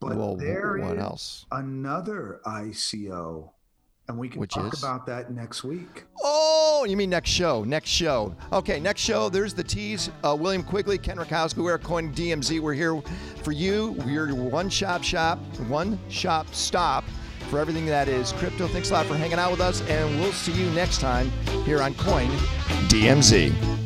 But 0.00 0.16
Well, 0.16 0.34
there 0.36 0.76
what 0.78 0.96
is 0.96 1.02
else? 1.02 1.46
another 1.52 2.40
ICO, 2.44 3.50
and 4.08 4.18
we 4.18 4.28
can 4.28 4.40
Which 4.40 4.54
talk 4.54 4.72
is? 4.72 4.82
about 4.82 5.06
that 5.06 5.30
next 5.30 5.64
week. 5.64 6.04
Oh, 6.22 6.84
you 6.88 6.96
mean 6.96 7.10
next 7.10 7.30
show? 7.30 7.64
Next 7.64 7.88
show. 7.88 8.34
Okay, 8.52 8.78
next 8.80 9.00
show. 9.00 9.28
There's 9.28 9.54
the 9.54 9.64
tease. 9.64 10.10
Uh, 10.22 10.36
William 10.38 10.62
Quigley, 10.62 10.98
Ken 10.98 11.16
Rutkowski, 11.16 11.62
we're 11.62 11.78
Coin 11.78 12.12
DMZ. 12.12 12.60
We're 12.60 12.74
here 12.74 13.00
for 13.42 13.52
you. 13.52 13.92
We're 14.04 14.26
your 14.28 14.34
one 14.34 14.68
shop 14.68 15.02
shop, 15.02 15.38
one 15.68 15.98
shop 16.08 16.46
stop 16.54 17.04
for 17.48 17.58
everything 17.58 17.86
that 17.86 18.08
is 18.08 18.32
crypto. 18.32 18.66
Thanks 18.68 18.90
a 18.90 18.94
lot 18.94 19.06
for 19.06 19.16
hanging 19.16 19.38
out 19.38 19.50
with 19.50 19.60
us, 19.60 19.80
and 19.88 20.20
we'll 20.20 20.32
see 20.32 20.52
you 20.52 20.70
next 20.70 21.00
time 21.00 21.30
here 21.64 21.80
on 21.80 21.94
Coin 21.94 22.28
DMZ. 22.88 23.83